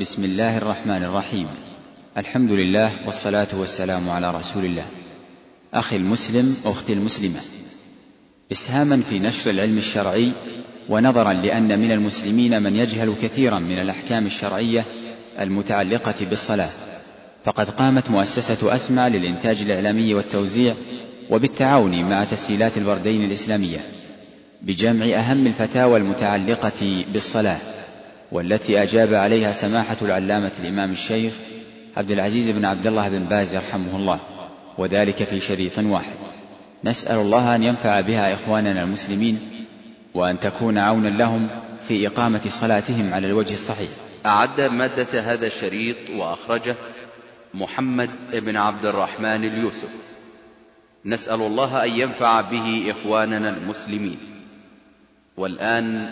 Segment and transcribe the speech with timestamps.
[0.00, 1.46] بسم الله الرحمن الرحيم.
[2.16, 4.86] الحمد لله والصلاة والسلام على رسول الله.
[5.74, 7.40] أخي المسلم أختي المسلمة.
[8.52, 10.32] إسهاما في نشر العلم الشرعي
[10.88, 14.84] ونظرا لأن من المسلمين من يجهل كثيرا من الأحكام الشرعية
[15.40, 16.70] المتعلقة بالصلاة.
[17.44, 20.74] فقد قامت مؤسسة أسمع للإنتاج الإعلامي والتوزيع
[21.30, 23.78] وبالتعاون مع تسجيلات البردين الإسلامية
[24.62, 27.79] بجمع أهم الفتاوى المتعلقة بالصلاة.
[28.32, 31.32] والتي أجاب عليها سماحة العلامة الإمام الشيخ
[31.96, 34.20] عبد العزيز بن عبد الله بن باز يرحمه الله
[34.78, 36.14] وذلك في شريط واحد.
[36.84, 39.40] نسأل الله أن ينفع بها إخواننا المسلمين
[40.14, 41.50] وأن تكون عونا لهم
[41.88, 43.90] في إقامة صلاتهم على الوجه الصحيح.
[44.26, 46.76] أعد مادة هذا الشريط وأخرجه
[47.54, 49.88] محمد بن عبد الرحمن اليوسف.
[51.04, 54.18] نسأل الله أن ينفع به إخواننا المسلمين.
[55.36, 56.10] والآن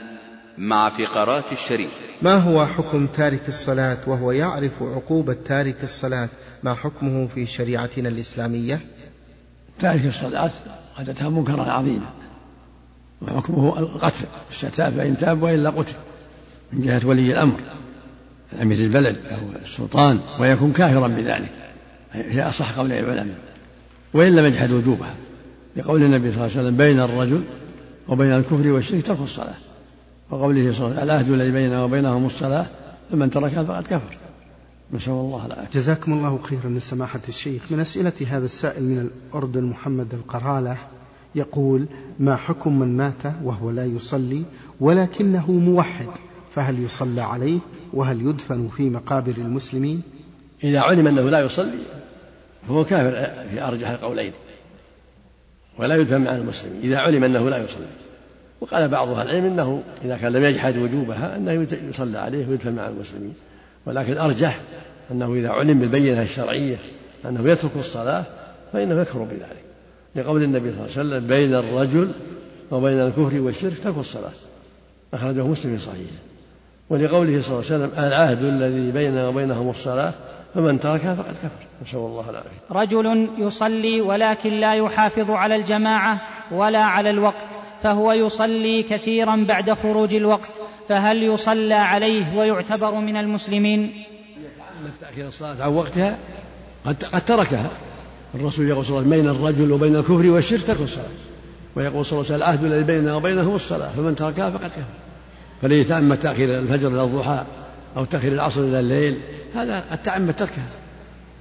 [0.58, 6.28] مع فقرات الشريف ما هو حكم تارك الصلاة وهو يعرف عقوبة تارك الصلاة؟
[6.62, 8.80] ما حكمه في شريعتنا الإسلامية؟
[9.80, 10.50] تارك الصلاة
[10.98, 12.10] عادتها منكرا عظيما
[13.22, 15.94] وحكمه القتل الشتاء فإن تاب وإلا قتل
[16.72, 17.60] من جهة ولي الأمر
[18.62, 21.52] أمير البلد أو السلطان ويكون كافرا بذلك
[22.12, 23.38] هي أصح قول العلماء
[24.14, 25.14] وإن لم يجحد وجوبها
[25.76, 27.44] لقول النبي صلى الله عليه وسلم بين الرجل
[28.08, 29.54] وبين الكفر والشرك ترك الصلاة.
[30.30, 32.66] وقوله صلى الله عليه وسلم العهد الذي بيننا وبينهم الصلاة
[33.10, 34.16] فمن تركها فقد كفر.
[34.92, 35.80] نسأل الله العافية.
[35.80, 36.66] جزاكم الله خيرا.
[36.66, 40.76] من سماحة الشيخ من أسئلة هذا السائل من الأردن محمد القرالة
[41.34, 41.86] يقول
[42.18, 44.44] ما حكم من مات وهو لا يصلي
[44.80, 46.08] ولكنه موحد
[46.54, 47.58] فهل يصلى عليه؟
[47.92, 50.02] وهل يدفن في مقابر المسلمين؟
[50.64, 51.78] إذا علم أنه لا يصلي
[52.68, 53.10] فهو كافر
[53.50, 54.32] في أرجح القولين
[55.78, 56.80] ولا يدفن مع المسلمين.
[56.82, 57.86] إذا علم أنه لا يصلي.
[58.60, 62.88] وقال بعض أهل العلم أنه إذا كان لم يجحد وجوبها أنه يصلى عليه ويدفن مع
[62.88, 63.34] المسلمين.
[63.86, 64.60] ولكن أرجح
[65.10, 66.76] أنه إذا علم بالبينة الشرعية
[67.24, 68.24] أنه يترك الصلاة
[68.72, 69.64] فإنه يكفر بذلك.
[70.16, 72.12] لقول النبي صلى الله عليه وسلم بين الرجل
[72.70, 74.32] وبين الكفر والشرك ترك الصلاة.
[75.14, 76.18] أخرجه مسلم في صحيحه.
[76.90, 80.12] ولقوله صلى الله عليه وسلم العهد الذي بيننا وبينهم الصلاة
[80.54, 81.66] فمن تركها فقد كفر.
[81.82, 82.58] نسأل الله العافية.
[82.70, 86.20] رجل يصلي ولكن لا يحافظ على الجماعة
[86.52, 87.57] ولا على الوقت.
[87.82, 90.50] فهو يصلي كثيرا بعد خروج الوقت
[90.88, 96.18] فهل يصلى عليه ويعتبر من المسلمين؟ يتعمد تأخير الصلاة عن وقتها
[96.86, 97.70] قد قد تركها.
[98.34, 101.04] الرسول يقول صلى الله عليه وسلم بين الرجل وبين الكفر والشرك ترك الصلاة.
[101.76, 104.82] ويقول صلى الله عليه وسلم العهد الذي بيننا وبينهم الصلاة فمن تركها فقد كفر.
[105.62, 107.44] فلن يتأمل تأخير الفجر إلى الضحى
[107.96, 109.20] أو تأخير العصر إلى الليل
[109.54, 110.66] هذا قد تعمد تركها.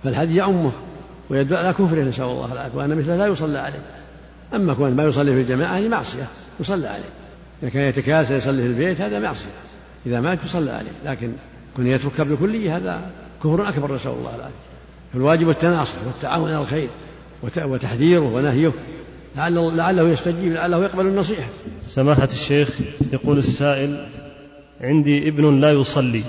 [0.03, 0.71] فالحديث يعمه
[1.29, 2.77] ويدل على كفره نسأل الله العافية.
[2.77, 3.96] وأن مثله لا يصلى عليه.
[4.53, 6.27] أما كون ما يصلي في الجماعة هذه معصية.
[6.59, 7.09] يصلى عليه.
[7.63, 9.49] إذا كان يتكاسل يصلي في البيت هذا معصية.
[10.05, 10.91] إذا مات يصلى عليه.
[11.05, 11.31] لكن
[11.75, 13.11] كون يترك بكلية هذا
[13.43, 14.55] كفر أكبر نسأل الله العافية.
[15.13, 16.89] فالواجب التناصح والتعاون على الخير
[17.43, 18.71] وتحذيره ونهيه.
[19.35, 21.49] لعله, لعله يستجيب لعله يقبل النصيحة.
[21.85, 22.69] سماحة الشيخ
[23.13, 24.07] يقول السائل
[24.81, 26.23] عندي ابن لا يصلي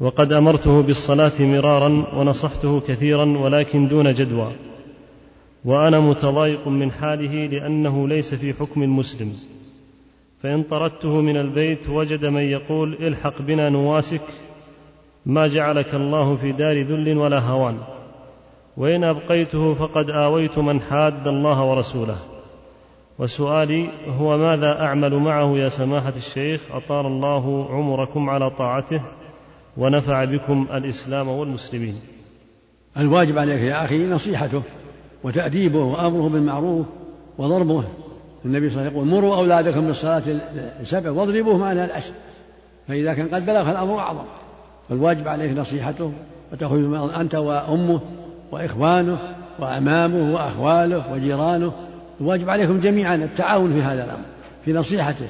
[0.00, 4.52] وقد أمرته بالصلاة مرارا ونصحته كثيرا ولكن دون جدوى.
[5.64, 9.32] وأنا متضايق من حاله لأنه ليس في حكم المسلم.
[10.42, 14.22] فإن طردته من البيت وجد من يقول الحق بنا نواسك
[15.26, 17.78] ما جعلك الله في دار ذل ولا هوان.
[18.76, 22.16] وإن أبقيته فقد آويت من حاد الله ورسوله.
[23.18, 29.00] وسؤالي هو ماذا أعمل معه يا سماحة الشيخ؟ أطال الله عمركم على طاعته
[29.76, 32.00] ونفع بكم الإسلام والمسلمين.
[32.98, 34.62] الواجب عليك يا أخي نصيحته.
[35.24, 36.86] وتأديبه وأمره بالمعروف
[37.38, 37.84] وضربه
[38.44, 40.22] النبي صلى الله عليه وسلم يقول مروا أولادكم بالصلاة
[40.80, 42.12] السبع واضربوهم على العشر.
[42.88, 44.24] فإذا كان قد بلغ فالأمر أعظم
[44.88, 46.12] فالواجب عليك نصيحته
[46.52, 48.00] وتأخذ أنت وأمه
[48.52, 49.18] وإخوانه
[49.58, 51.72] وأمامه وأخواله وجيرانه
[52.20, 54.24] الواجب عليكم جميعا التعاون في هذا الأمر
[54.64, 55.26] في نصيحته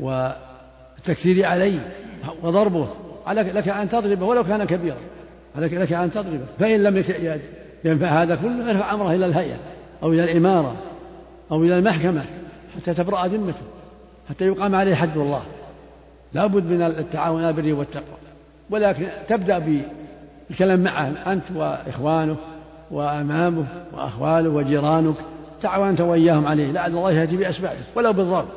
[0.00, 1.78] والتكثير عليه
[2.42, 2.86] وضربه
[3.28, 4.96] لك أن تضربه ولو كان كبيرا
[5.56, 6.96] لك أن تضربه فإن لم
[7.84, 9.56] ينفع هذا كله ارفع أمره إلى الهيئة
[10.02, 10.74] أو إلى الإمارة
[11.52, 12.24] أو إلى المحكمة
[12.76, 13.62] حتى تبرأ ذمته
[14.28, 15.42] حتى يقام عليه حد الله.
[16.32, 18.18] لا بد من التعاون على البر والتقوى.
[18.70, 19.82] ولكن تبدأ
[20.48, 22.36] بالكلام معه أنت وإخوانه
[22.90, 25.14] وأمامه وأخواله وجيرانك
[25.62, 26.72] تعاون أنت وإياهم عليه.
[26.72, 28.48] لعل الله يأتي بأسبابه ولو بالضرب.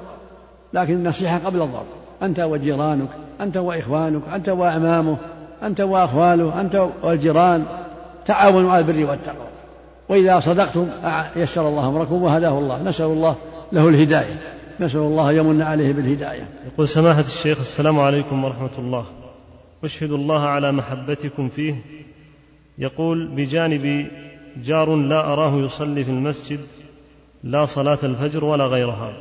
[0.74, 1.86] لكن النصيحة قبل الضرب.
[2.24, 3.10] أنت وجيرانك
[3.42, 5.18] أنت وإخوانك أنت وأمامه
[5.64, 7.66] أنت وأخواله أنت والجيران.
[8.26, 9.48] تعاونوا على البر والتقوى.
[10.10, 10.88] وإذا صدقتم
[11.36, 12.84] يسر الله أمركم وهداه الله.
[12.84, 13.36] نسأل الله
[13.72, 14.40] له الهداية.
[14.80, 16.48] نسأل الله يمن عليه بالهداية.
[16.74, 19.06] يقول سماحة الشيخ السلام عليكم ورحمة الله.
[19.84, 21.76] أشهد الله على محبتكم فيه.
[22.78, 24.08] يقول بجانبي
[24.64, 26.60] جار لا أراه يصلي في المسجد
[27.44, 29.14] لا صلاة الفجر ولا غيرها.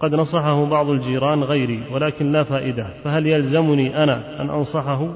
[0.00, 2.86] قد نصحه بعض الجيران غيري ولكن لا فائدة.
[3.04, 5.08] فهل يلزمني أنا أن أنصحه؟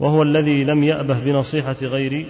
[0.00, 2.26] وهو الذي لم يأبه بنصيحة غيري.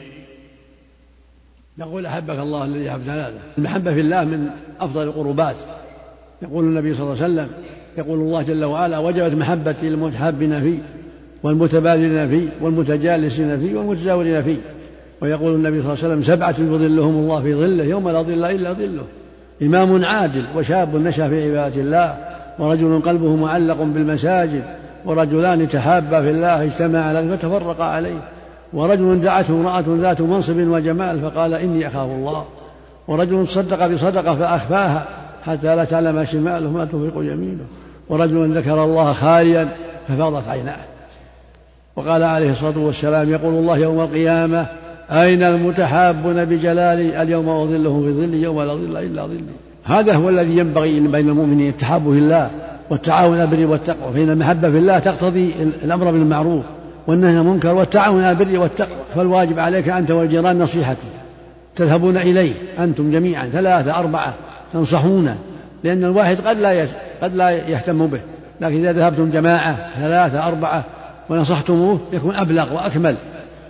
[1.78, 4.46] نقول أحبك الله الذي أحببتنا هذا المحبة في الله من
[4.80, 5.56] أفضل القربات.
[6.42, 7.48] يقول النبي صلى الله عليه وسلم
[7.98, 10.78] يقول الله جل وعلا وجبت محبتي للمتحابين فيه
[11.42, 14.56] والمتبادلين فيه والمتجالسين فيه والمتزاورين فيه
[15.20, 18.72] ويقول النبي صلى الله عليه وسلم سبعة يظلهم الله في ظله يوم لا ظل إلا
[18.72, 19.04] ظله.
[19.62, 22.18] إمام عادل وشاب نشأ في عبادة الله
[22.58, 24.62] ورجل قلبه معلق بالمساجد
[25.04, 28.20] ورجلان تحابا في الله اجتمعا عليه فتفرقا عليه.
[28.74, 32.44] ورجل دعته امرأة ذات منصب وجمال فقال إني أخاف الله.
[33.08, 35.06] ورجل صدق بصدقة فأخفاها
[35.46, 37.64] حتى لا تعلم شماله ما تنفق يمينه
[38.08, 39.68] ورجل ذكر الله خاليا
[40.08, 40.76] ففاضت عيناه.
[41.96, 44.66] وقال عليه الصلاة والسلام يقول الله يوم القيامة
[45.10, 49.40] أين المتحابون بجلالي اليوم أظلهم في ظلي يوم لا ظل إلا ظلي.
[49.84, 52.50] هذا هو الذي ينبغي بين المؤمنين التحاب في الله
[52.90, 54.12] والتعاون على البر والتقوى.
[54.14, 55.54] فإن المحبة في الله تقتضي
[55.84, 56.64] الأمر بالمعروف.
[57.06, 58.98] والنهي عن المنكر والتعاون على البر والتقوى.
[59.14, 61.06] فالواجب عليك أنت والجيران نصيحتي.
[61.76, 62.52] تذهبون إليه.
[62.78, 63.50] أنتم جميعا.
[63.52, 64.34] ثلاثة أربعة.
[64.72, 65.36] تنصحونه.
[65.84, 66.86] لأن الواحد قد لا
[67.22, 68.20] قد لا يهتم به.
[68.60, 70.84] لكن إذا ذهبتم جماعة ثلاثة أربعة
[71.30, 73.16] ونصحتموه يكون أبلغ وأكمل.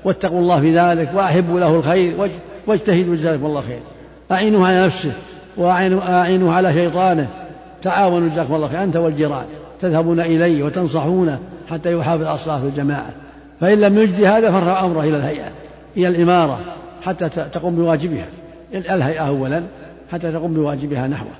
[0.04, 2.30] واتقوا الله في ذلك وأحبوا له الخير.
[2.66, 3.80] واجتهدوا جزاكم الله خير.
[4.32, 5.12] أعينوه على نفسه
[5.56, 7.28] وأعينوه على شيطانه.
[7.82, 8.82] تعاونوا جزاكم الله خير.
[8.82, 9.44] أنت والجيران.
[9.80, 11.38] تذهبون إليه وتنصحونه
[11.70, 13.10] حتى يحافظ على الصلاة في الجماعة.
[13.60, 15.50] فإن لم يجد هذا فرفع أمره إلى الهيئة
[15.96, 16.60] إلى الإمارة
[17.02, 18.26] حتى تقوم بواجبها
[18.74, 19.62] الهيئة أولا
[20.12, 21.32] حتى تقوم بواجبها نحوه.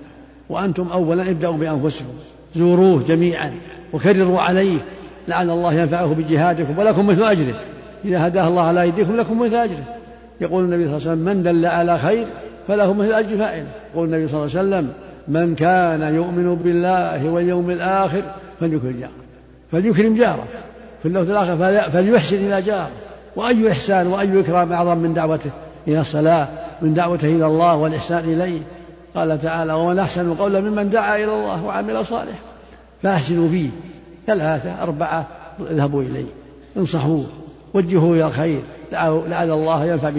[0.48, 2.12] وأنتم أولا ابدأوا بأنفسكم
[2.56, 3.52] زوروه جميعا
[3.92, 4.78] وكرروا عليه
[5.28, 7.54] لعل الله ينفعه بجهادكم ولكم مثل أجره.
[8.04, 9.84] إذا هداه الله على أيديكم لكم مثل أجره.
[10.40, 12.26] يقول النبي صلى الله عليه وسلم من دل على خير
[12.68, 14.92] فله مثل أجر فاعله يقول النبي صلى الله عليه وسلم
[15.28, 18.22] من كان يؤمن بالله واليوم الآخر
[18.60, 19.10] فليكرم جاره.
[19.72, 20.44] فليكرم جاره.
[21.04, 22.90] في اللفظ الآخر فليحسن إلى جاره
[23.36, 25.50] وأي إحسان وأي إكرام أعظم من دعوته
[25.88, 26.48] إلى الصلاة
[26.82, 28.60] من دعوته إلى الله والإحسان إليه.
[29.14, 32.38] قال تعالى ومن أحسن قولا ممن دعا إلى الله وعمل صالحا
[33.02, 33.68] فأحسنوا فيه.
[34.26, 35.26] ثلاثة أربعة
[35.70, 36.24] اذهبوا إليه.
[36.76, 37.26] انصحوه
[37.74, 38.60] وجهوه إلى الخير.
[39.28, 40.12] لعل الله ينفع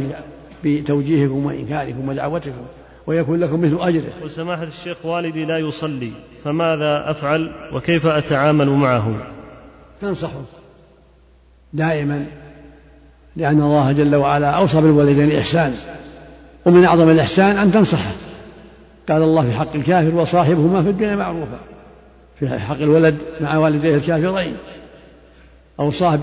[0.64, 2.66] بتوجيهكم وإنكاركم ودعوتكم
[3.08, 4.14] ويكون لكم مثل أجره.
[4.24, 6.12] وسماحة الشيخ والدي لا يصلي
[6.44, 9.14] فماذا أفعل وكيف أتعامل معه؟
[10.02, 10.42] تنصحه.
[11.74, 12.26] دائما
[13.36, 15.74] لأن الله جل وعلا أوصى بالوالدين إحسان
[16.66, 18.12] ومن أعظم الإحسان أن تنصحه.
[19.10, 21.60] قال الله في حق الكافر وصاحبهما في الدنيا معروفا.
[22.40, 24.56] في حق الولد مع والديه الكافرين.
[25.80, 26.20] أوصاه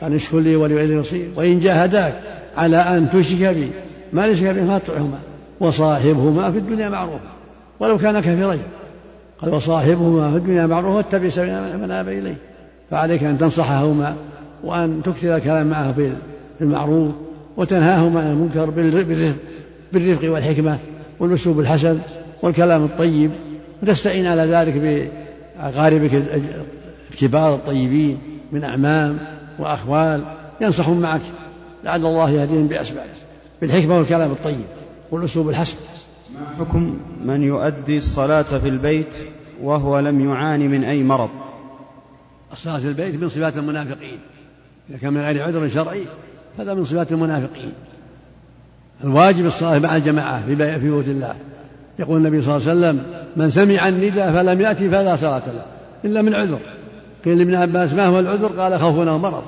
[0.00, 2.14] قال اشكر لي ولوالدي نصير وإن جاهداك
[2.56, 3.70] على أن تشرك بي
[4.12, 5.18] ما ليس بي فلا تطعهما.
[5.60, 7.30] وصاحبهما في الدنيا معروفا.
[7.80, 8.62] ولو كان كافرين.
[9.42, 12.36] قال وصاحبهما في الدنيا معروفا واتبع سبيل من آب إليه.
[12.90, 14.16] فعليك أن تنصحهما.
[14.64, 15.94] وأن تكثر الكلام معه
[16.60, 17.12] بالمعروف
[17.56, 18.70] وتنهاهما عن المنكر
[19.92, 20.78] بالرفق والحكمة
[21.20, 21.98] والأسلوب الحسن
[22.42, 23.30] والكلام الطيب.
[23.82, 24.74] وتستعين على ذلك
[25.56, 26.22] بأقاربك
[27.12, 28.18] الكبار الطيبين
[28.52, 29.18] من أعمام
[29.58, 30.24] وأخوال
[30.60, 31.20] ينصحون معك
[31.84, 33.06] لعل الله يهديهم بأسبابه
[33.60, 34.64] بالحكمة والكلام الطيب
[35.10, 35.76] والأسلوب الحسن.
[36.34, 39.16] ما حكم من يؤدي الصلاة في البيت
[39.62, 41.30] وهو لم يعاني من أي مرض؟
[42.52, 44.18] الصلاة في البيت من صفات المنافقين.
[44.90, 46.02] إذا كان من غير عذر شرعي
[46.58, 47.72] هذا من صفات المنافقين.
[49.04, 51.34] الواجب الصلاة مع الجماعة في بيوت الله.
[51.98, 53.02] يقول النبي صلى الله عليه وسلم
[53.36, 55.64] من سمع النداء فلم يأتي فلا صلاة له
[56.04, 56.58] إلا من عذر.
[57.24, 59.42] قيل لابن عباس ما هو العذر؟ قال خوفنا مرض.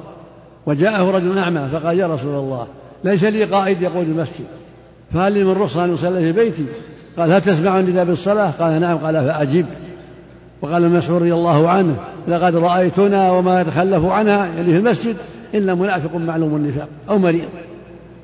[0.66, 2.66] وجاءه رجل أعمى فقال يا رسول الله
[3.04, 4.46] ليس لي قائد يقود المسجد.
[5.14, 6.66] فهل لي من رخصة أن أصلي في بيتي؟
[7.18, 8.98] قال هل تسمع النداء بالصلاة؟ قال نعم.
[8.98, 9.66] قال فأجب
[10.62, 11.96] وقال المسعود رضي الله عنه
[12.28, 15.16] لقد رأيتنا وما يتخلف عنها يعني في المسجد
[15.54, 17.48] إلا منافق معلوم النفاق أو مريض.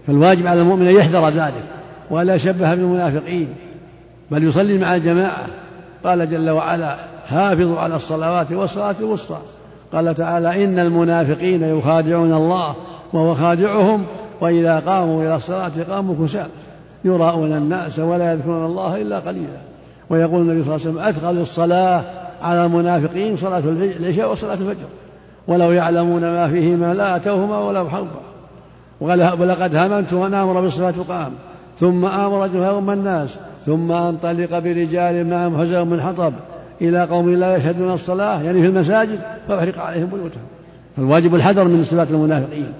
[0.06, 1.64] فالواجب على المؤمن أن يحذر ذلك
[2.10, 3.48] ولا يشبه بالمنافقين
[4.30, 5.46] بل يصلي مع الجماعة.
[6.04, 9.38] قال جل وعلا حافظوا على الصلوات والصلاة الوسطى
[9.92, 12.74] قال تعالى إن المنافقين يخادعون الله
[13.12, 14.04] وهو خادعهم
[14.40, 16.48] وإذا قاموا إلى الصلاة قاموا كسالى
[17.04, 19.58] يراءون الناس ولا يذكرون الله إلا قليلا
[20.10, 22.02] ويقول النبي صلى الله عليه وسلم أثقل الصلاة
[22.42, 23.62] على المنافقين صلاة
[24.00, 24.86] العشاء وصلاة الفجر.
[25.48, 28.20] ولو يعلمون ما فيهما لا أتوهما ولو حربا
[29.40, 31.32] ولقد هممت أن آمر بالصلاة قام
[31.80, 33.38] ثم آمر رجل الناس.
[33.66, 36.32] ثم أنطلق برجال معهم حزم من حطب
[36.80, 39.18] إلى قوم لا يشهدون الصلاة يعني في المساجد
[39.48, 40.42] فأحرق عليهم بيوتهم.
[40.96, 42.72] فالواجب الحذر من صفات المنافقين.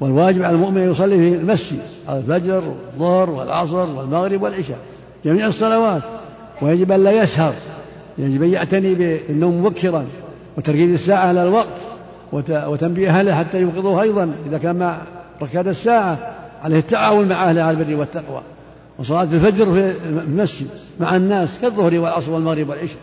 [0.00, 2.62] والواجب على المؤمن أن يصلي في المسجد الفجر
[2.98, 4.78] والظهر والعصر والمغرب والعشاء.
[5.24, 6.02] جميع الصلوات.
[6.62, 7.52] ويجب أن لا يسهر.
[8.18, 10.06] يجب أن يعتني بالنوم مبكرا
[10.58, 11.66] وتركيز الساعة على الوقت
[12.42, 14.98] وتنبيه أهله حتى يوقظوه أيضا إذا كان مع
[15.42, 16.18] ركاد الساعة
[16.64, 18.42] عليه التعاون مع أهل البر والتقوى.
[18.98, 20.66] وصلاة الفجر في المسجد
[21.00, 22.98] مع الناس كالظهر والعصر والمغرب والعشاء.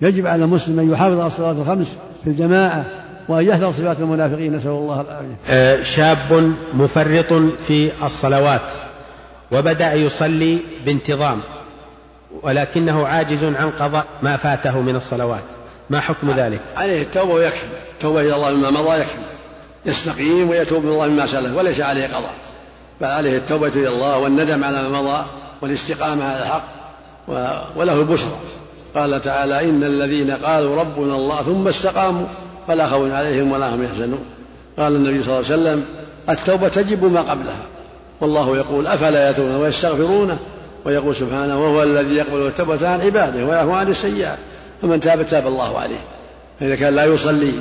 [0.00, 2.84] يجب على المسلم أن يحافظ على الصلاة الخمس في الجماعة
[3.28, 4.56] وأن يحذر صفات المنافقين.
[4.56, 5.36] نسأل الله العافية.
[5.50, 7.32] آه، شاب مفرط
[7.66, 8.60] في الصلوات
[9.52, 11.38] وبدأ يصلي بانتظام.
[12.42, 15.42] ولكنه عاجز عن قضاء ما فاته من الصلوات.
[15.90, 17.66] ما حكم ذلك؟ عليه التوبة ويكفي.
[17.92, 19.18] التوبة إلى الله مما مضى يكفي.
[19.86, 22.34] يستقيم ويتوب الله مما سلف وليس عليه قضاء.
[23.00, 25.24] بل عليه التوبة إلى الله والندم على ما مضى
[25.62, 26.64] والاستقامة على الحق
[27.76, 28.38] وله البشرى.
[28.94, 32.26] قال تعالى إن الذين قالوا ربنا الله ثم استقاموا
[32.68, 34.24] فلا خوف عليهم ولا هم يحزنون.
[34.78, 35.84] قال النبي صلى الله عليه وسلم
[36.30, 37.62] التوبة تجب ما قبلها.
[38.20, 40.38] والله يقول أفلا يتوبون ويستغفرونه؟
[40.86, 44.38] ويقول سبحانه وهو الذي يقبل التوبة عن عباده ويعفو عن السيئات.
[44.82, 46.00] فمن تاب تاب الله عليه.
[46.60, 47.52] فإذا كان لا يصلي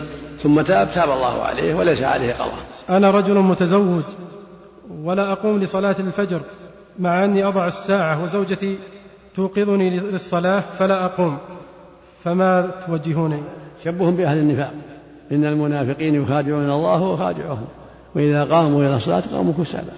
[0.43, 2.53] ثم تاب تاب الله عليه وليس عليه قضاء.
[2.89, 4.03] أنا رجل متزوج
[5.03, 6.41] ولا أقوم لصلاة الفجر
[6.99, 8.77] مع أني أضع الساعة وزوجتي
[9.35, 11.37] توقظني للصلاة فلا أقوم.
[12.23, 13.43] فما توجهوني؟
[13.83, 14.71] شبههم بأهل النفاق.
[15.31, 17.65] إن المنافقين يخادعون الله وخادعهم
[18.15, 19.91] وإذا قاموا إلى الصلاة قاموا كسالى.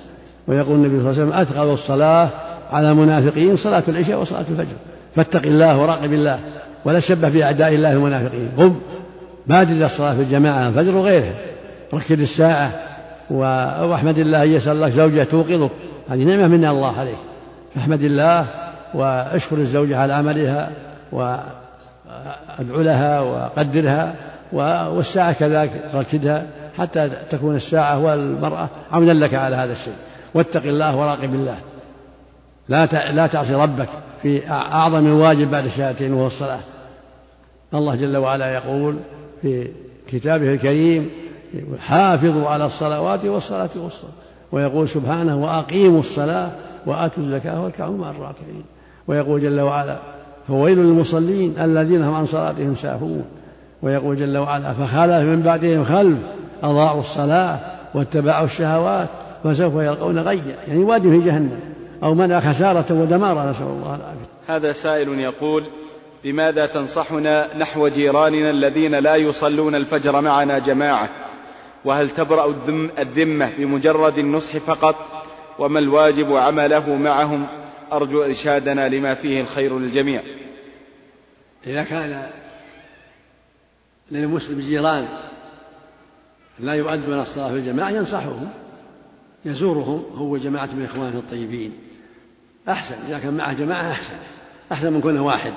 [0.48, 2.30] ويقول النبي صلى الله عليه وسلم أثقل الصلاة
[2.72, 4.76] على المنافقين صلاة العشاء وصلاة الفجر.
[5.16, 6.40] فاتق الله وراقب الله
[6.86, 8.52] ولا تشبه بأعداء الله المنافقين.
[8.58, 8.76] قم
[9.48, 11.34] بادر إلى الصلاة في الجماعة الفجر وغيرها
[11.94, 12.72] ركد الساعة
[13.30, 15.72] وأحمد الله أن يسأل لك زوجة توقظك
[16.10, 17.18] هذه نعمة من الله عليك.
[17.76, 18.46] فاحمد الله
[18.94, 20.70] واشكر الزوجة على عملها
[21.12, 24.16] وأدعو لها وقدرها
[24.54, 26.46] والساعة كذلك ركدها
[26.78, 29.94] حتى تكون الساعة والمرأة عونا لك على هذا الشيء.
[30.34, 31.56] واتق الله وراقب الله.
[32.72, 33.88] لا لا تعصي ربك
[34.22, 36.60] في أعظم الواجب بعد الشهادتين وهو الصلاة.
[37.74, 38.96] الله جل وعلا يقول
[39.42, 39.68] في
[40.08, 41.10] كتابه الكريم
[41.80, 44.12] حافظوا على الصلوات والصلاة والصلاة
[44.52, 46.52] ويقول سبحانه وأقيموا الصلاة
[46.86, 48.64] وآتوا الزكاة واركعوا مع الراكعين.
[49.08, 49.98] ويقول جل وعلا
[50.48, 53.24] فويل للمصلين الذين هم عن صلاتهم ساهون.
[53.82, 56.18] ويقول جل وعلا فخلف من بعدهم خلف
[56.64, 57.60] أضاعوا الصلاة
[57.94, 59.08] واتبعوا الشهوات
[59.44, 60.56] فسوف يلقون غيا.
[60.68, 61.71] يعني واد في جهنم.
[62.04, 64.56] أو منع خسارة ودمارا نسأل الله العافية.
[64.56, 65.66] هذا سائل يقول
[66.24, 71.10] بماذا تنصحنا نحو جيراننا الذين لا يصلون الفجر معنا جماعة؟
[71.86, 72.56] وهل تبرأ
[73.00, 74.96] الذمة بمجرد النصح فقط؟
[75.60, 77.48] وما الواجب عمله معهم؟
[77.92, 80.22] أرجو إرشادنا لما فيه الخير للجميع.
[81.68, 82.30] إذا كان
[84.12, 85.08] للمسلم جيران
[86.60, 88.50] لا يؤدون الصلاة في الجماعة ينصحهم
[89.46, 91.91] يزورهم هو جماعة من إخوانه الطيبين.
[92.70, 94.14] أحسن إذا كان معه جماعة أحسن
[94.72, 95.54] أحسن من كونه واحد.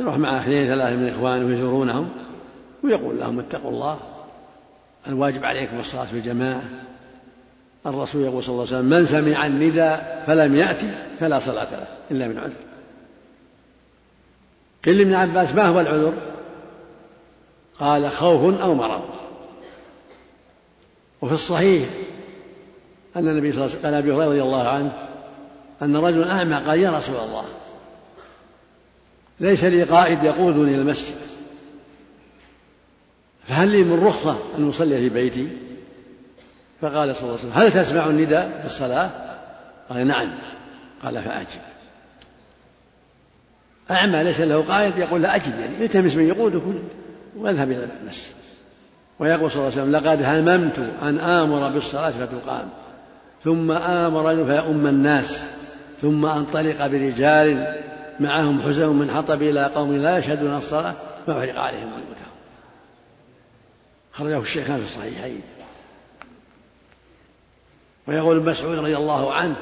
[0.00, 2.08] يروح مع اثنين ثلاثة من إخوانه ويزورونهم
[2.84, 3.98] ويقول لهم اتقوا الله
[5.06, 6.62] الواجب عليكم الصلاة في الجماعة
[7.86, 10.90] الرسول يقول صلى الله عليه وسلم من سمع النداء فلم يأتي
[11.20, 12.52] فلا صلاة له إلا من عذر.
[14.84, 16.12] قيل لابن عباس ما هو العذر؟
[17.78, 19.02] قال خوف أو مرض.
[21.22, 21.88] وفي الصحيح
[23.16, 25.08] أن النبي صلى الله عليه وسلم قال أبي هريرة رضي الله عنه
[25.82, 27.44] أن رجلا أعمى قال يا رسول الله
[29.40, 31.14] ليس لي قائد يقودني إلى المسجد
[33.48, 35.48] فهل لي من رخصة أن أصلي في بيتي؟
[36.80, 39.10] فقال صلى الله عليه وسلم هل تسمع النداء في الصلاة؟
[39.90, 40.28] قال نعم.
[41.04, 41.60] قال فأجب.
[43.90, 46.62] أعمى ليس له قائد يقول لا أجب يعني التمس من يقودك
[47.36, 48.38] واذهب إلى المسجد.
[49.18, 52.68] ويقول صلى الله عليه وسلم لقد هممت أن آمر بالصلاة فتقام
[53.44, 55.44] ثم آمر فيؤم الناس.
[56.02, 57.74] ثم أنطلق برجال
[58.20, 60.94] معهم حزم من حطب إلى قوم لا يشهدون الصلاة
[61.26, 62.28] فأحرق عليهم بيوتهم
[64.12, 65.40] خرجه الشيخان في الصحيحين.
[68.06, 69.56] ويقول ابن مسعود رضي الله عنه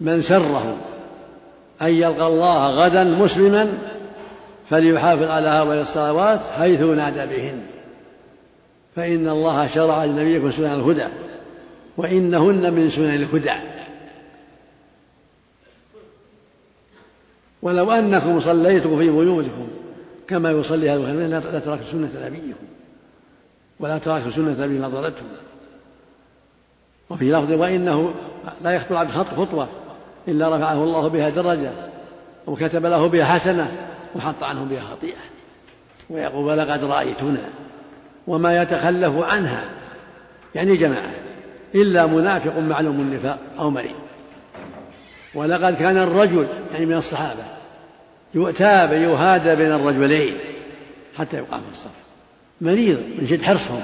[0.00, 0.76] من سره
[1.82, 3.78] أن يلقى الله غدا مسلما
[4.70, 7.60] فليحافظ على هؤلاء الصلوات حيث نادى بهن.
[8.96, 11.06] فإن الله شرع لنبيكم سنن الهدى
[11.96, 13.73] وإنهن من سنن الهدى.
[17.64, 19.68] ولو أنكم صليتم في بيوتكم
[20.28, 22.64] كما يصلي هذا لا لتركتم سنة نبيكم
[23.80, 25.26] ولا تركتم سنة نبي نظرتهم
[27.10, 28.14] وفي لفظ وإنه
[28.64, 29.68] لا يخطو العبد خطوة
[30.28, 31.70] إلا رفعه الله بها درجة
[32.46, 33.68] وكتب له بها حسنة
[34.16, 35.24] وحط عنه بها خطيئة
[36.10, 37.40] ويقول ولقد رأيتنا
[38.26, 39.64] وما يتخلف عنها.
[40.54, 41.10] يعني جماعة
[41.74, 43.96] إلا منافق معلوم النفاق أو مريض.
[45.34, 47.53] ولقد كان الرجل يعني من الصحابة
[48.34, 50.36] يؤتى بيهادى بين الرجلين
[51.18, 51.90] حتى يقام في الصف.
[52.60, 53.82] مريض من شد حرصهم.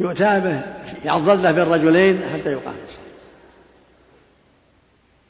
[0.00, 0.60] يؤتى به
[1.04, 3.00] يعضل له بين الرجلين حتى يقام في الصف.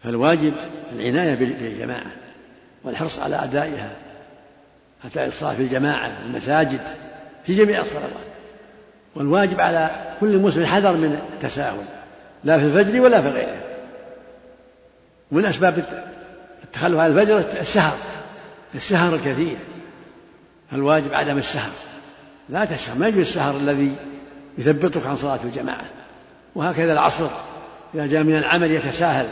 [0.05, 0.53] فالواجب
[0.93, 2.13] العناية بالجماعة
[2.85, 3.97] والحرص على أدائها
[5.05, 6.81] أداء الصلاة في الجماعة في المساجد
[7.47, 8.11] في جميع الصلوات.
[9.15, 11.77] والواجب على كل مسلم حذر من التساهل
[12.45, 13.61] لا في الفجر ولا في غيره.
[15.33, 15.85] ومن أسباب
[16.65, 17.97] التخلف عن الفجر السهر.
[18.75, 19.57] السهر الكثير
[20.71, 21.71] فالواجب عدم السهر.
[22.49, 22.99] لا تسهر.
[22.99, 23.97] ما يجوز السهر الذي
[24.59, 25.85] يثبتك عن صلاة الجماعة.
[26.55, 27.29] وهكذا العصر.
[27.95, 29.27] إذا جاء من العمل يتساهل.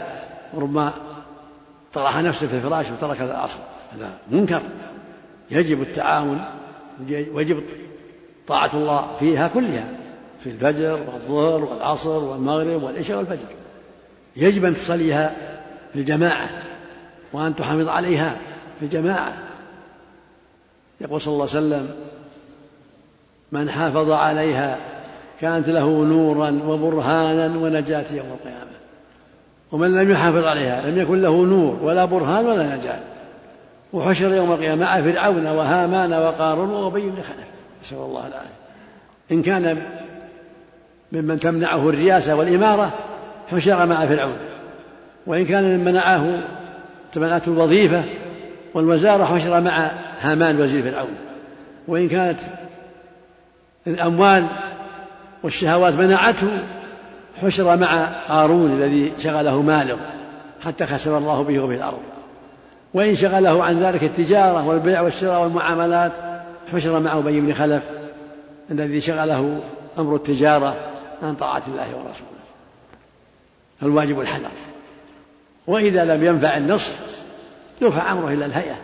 [0.53, 0.93] وربما
[1.93, 3.57] طرح نفسه في الفراش وترك العصر.
[3.95, 4.61] هذا منكر.
[5.51, 6.45] يجب التعاون
[7.09, 7.63] ويجب
[8.47, 9.85] طاعة الله فيها كلها.
[10.43, 13.47] في الفجر والظهر والعصر والمغرب والعشاء والفجر.
[14.35, 15.35] يجب أن تصليها
[15.93, 16.49] في الجماعة.
[17.33, 18.37] وأن تحافظ عليها.
[18.81, 19.33] في الجماعة
[21.01, 21.89] يقول صلى الله عليه وسلم
[23.51, 24.77] من حافظ عليها
[25.41, 28.71] كانت له نورا وبرهانا ونجاة يوم القيامة.
[29.71, 32.99] ومن لم يحافظ عليها لم يكن له نور ولا برهان ولا نجاة.
[33.93, 37.47] وحشر يوم القيامة مع فرعون وهامان وقارون وأبي بن خلف.
[37.83, 38.61] نسأل الله العافية.
[39.31, 39.81] إن كان
[41.11, 42.91] ممن تمنعه الرياسة والإمارة
[43.47, 44.37] حشر مع فرعون.
[45.27, 46.39] وإن كان من منعه
[47.13, 48.03] تمنعته الوظيفة
[48.73, 51.15] والوزارة حشر مع هامان وزير فرعون
[51.87, 52.39] وإن كانت
[53.87, 54.47] الأموال
[55.43, 56.47] والشهوات منعته
[57.41, 59.97] حشر مع قارون الذي شغله ماله
[60.61, 61.99] حتى خسر الله به في الأرض.
[62.93, 66.11] وإن شغله عن ذلك التجارة والبيع والشراء والمعاملات
[66.73, 67.83] حشر مع أبي بن خلف
[68.71, 69.59] الذي شغله
[69.99, 70.75] أمر التجارة
[71.23, 72.41] عن طاعة الله ورسوله.
[73.81, 74.49] فالواجب الحذر.
[75.67, 76.91] وإذا لم ينفع النصح
[77.81, 78.75] يرفع أمره إلى الهيئة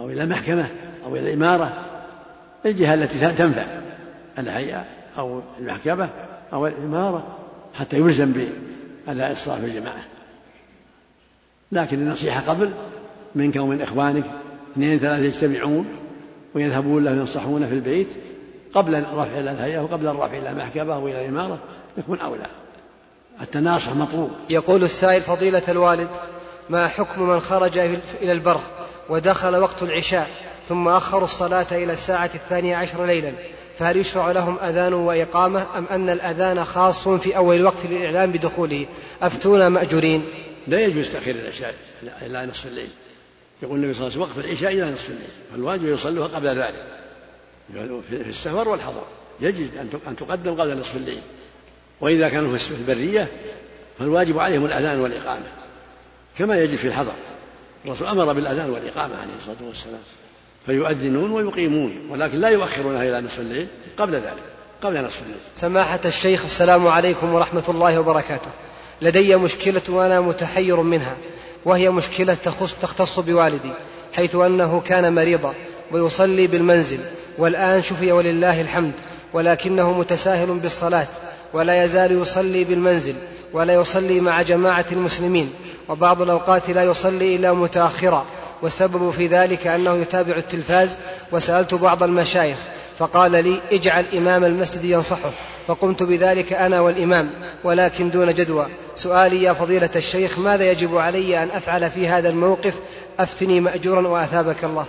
[0.00, 0.66] أو إلى المحكمة
[1.04, 1.72] أو إلى الإمارة
[2.66, 3.64] الجهة التي تنفع
[4.38, 4.84] الهيئة
[5.18, 6.08] أو المحكمة
[6.52, 7.36] أو الإمارة
[7.74, 8.32] حتى يلزم
[9.06, 10.04] بأداء الصلاة في الجماعة
[11.72, 12.70] لكن النصيحة قبل
[13.34, 14.24] منك ومن إخوانك
[14.72, 15.86] اثنين ثلاثة يجتمعون
[16.54, 18.08] ويذهبون له ينصحونه في البيت
[18.74, 21.58] قبل الرفع إلى الهيئة وقبل الرفع إلى المحكمة وإلى الإمارة
[21.98, 22.46] يكون أولى.
[23.40, 24.30] التناصح مطلوب.
[24.50, 26.08] يقول السائل فضيلة الوالد
[26.70, 27.78] ما حكم من خرج
[28.22, 28.60] إلى البر
[29.08, 30.30] ودخل وقت العشاء
[30.68, 33.32] ثم أخروا الصلاة إلى الساعة الثانية عشر ليلا
[33.78, 38.86] فهل يشرع لهم أذان وإقامة أم أن الأذان خاص في أول الوقت للإعلام بدخوله؟
[39.22, 40.22] أفتونا مأجورين.
[40.68, 41.74] لا يجوز تأخير العشاء
[42.22, 42.88] إلى نصف الليل.
[43.62, 46.84] يقول النبي صلى الله عليه وسلم وقف العشاء إلى نصف الليل فالواجب يصلوها قبل ذلك.
[48.10, 49.02] في السفر والحضر.
[49.40, 49.70] يجب
[50.08, 51.20] أن تقدم قبل نصف الليل.
[52.00, 53.28] وإذا كانوا في البرية
[53.98, 55.46] فالواجب عليهم الأذان والإقامة.
[56.38, 57.12] كما يجب في الحضر.
[57.84, 60.00] الرسول أمر بالأذان والإقامة عليه الصلاة والسلام.
[60.66, 63.66] فيؤذنون ويقيمون ولكن لا يؤخرونها إلى نصف الليل
[63.98, 64.42] قبل ذلك
[64.82, 68.50] قبل نصف الليل سماحة الشيخ السلام عليكم ورحمة الله وبركاته.
[69.02, 71.16] لدي مشكلة وأنا متحير منها
[71.64, 73.70] وهي مشكلة تخص, تختص بوالدي
[74.12, 75.54] حيث أنه كان مريضا
[75.92, 76.98] ويصلي بالمنزل
[77.38, 78.92] والآن شفي ولله الحمد
[79.32, 81.06] ولكنه متساهل بالصلاة
[81.52, 83.14] ولا يزال يصلي بالمنزل
[83.52, 85.52] ولا يصلي مع جماعة المسلمين.
[85.88, 88.26] وبعض الأوقات لا يصلي إلا متأخرا.
[88.62, 90.96] والسبب في ذلك أنه يتابع التلفاز
[91.32, 92.58] وسألت بعض المشايخ
[92.98, 95.30] فقال لي اجعل إمام المسجد ينصحه.
[95.66, 97.30] فقمت بذلك أنا والإمام
[97.64, 98.66] ولكن دون جدوى.
[98.96, 102.74] سؤالي يا فضيلة الشيخ ماذا يجب علي أن أفعل في هذا الموقف؟
[103.18, 104.86] أفتني مأجورا وأثابك الله.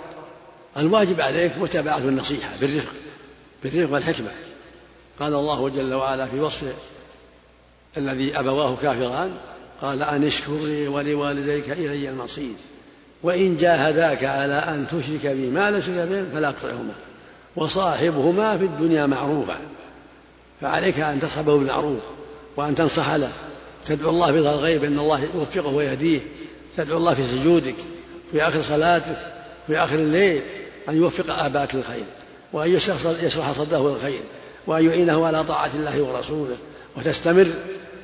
[0.77, 2.91] الواجب عليك متابعة النصيحة بالرفق
[3.63, 4.29] بالرفق والحكمة.
[5.19, 6.63] قال الله جل وعلا في وصف
[7.97, 9.37] الذي أبواه كافران
[9.81, 12.53] قال أن اشكر ولوالديك إلي المصير.
[13.23, 16.93] وإن جاهداك على أن تشرك بي ما ليس به فلا تطعهما
[17.55, 19.57] وصاحبهما في الدنيا معروفا.
[20.61, 21.99] فعليك أن تصحبه بالمعروف
[22.57, 23.31] وأن تنصح له.
[23.87, 26.21] تدعو الله في الغيب أن الله يوفقه ويهديه.
[26.77, 27.75] تدعو الله في سجودك
[28.31, 29.17] في آخر صلاتك
[29.67, 30.41] في آخر الليل
[30.89, 32.05] أن يوفق آباك للخير.
[32.53, 32.71] وأن
[33.21, 34.21] يشرح صدره للخير.
[34.67, 36.55] وأن يعينه على طاعة الله ورسوله.
[36.97, 37.47] وتستمر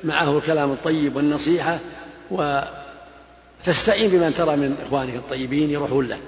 [0.04, 1.78] معه الكلام الطيب والنصيحة
[2.30, 6.18] وتستعين بمن ترى من إخوانك الطيبين يروحون له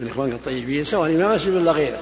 [0.00, 1.98] من إخوانك الطيبين سواء إمام مسجد ولا غيره.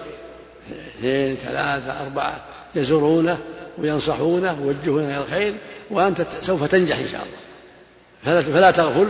[0.99, 2.41] اثنين ثلاثة أربعة
[2.75, 3.39] يزورونه
[3.79, 5.55] وينصحونه ويوجهونه إلى الخير
[5.91, 8.41] وأنت سوف تنجح إن شاء الله.
[8.41, 9.07] فلا, تغفل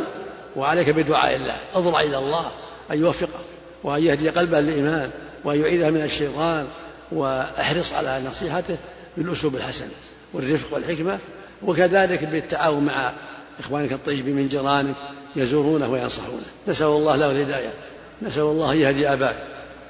[0.57, 1.57] وعليك بدعاء الله.
[1.75, 2.51] اضرع إلى الله
[2.90, 3.40] أن يوفقه
[3.85, 5.11] وأن يهدي قلبه للإيمان
[5.45, 6.67] وأن يعيذه من الشيطان
[7.12, 8.77] وأحرص على نصيحته
[9.17, 9.87] بالأسلوب الحسن
[10.33, 11.19] والرفق والحكمة.
[11.62, 13.12] وكذلك بالتعاون مع
[13.59, 14.95] إخوانك الطيبين من جيرانك
[15.37, 16.43] يزورونه وينصحونه.
[16.69, 17.73] نسأل الله له الهداية.
[18.23, 19.37] نسأل الله يهدي أباك.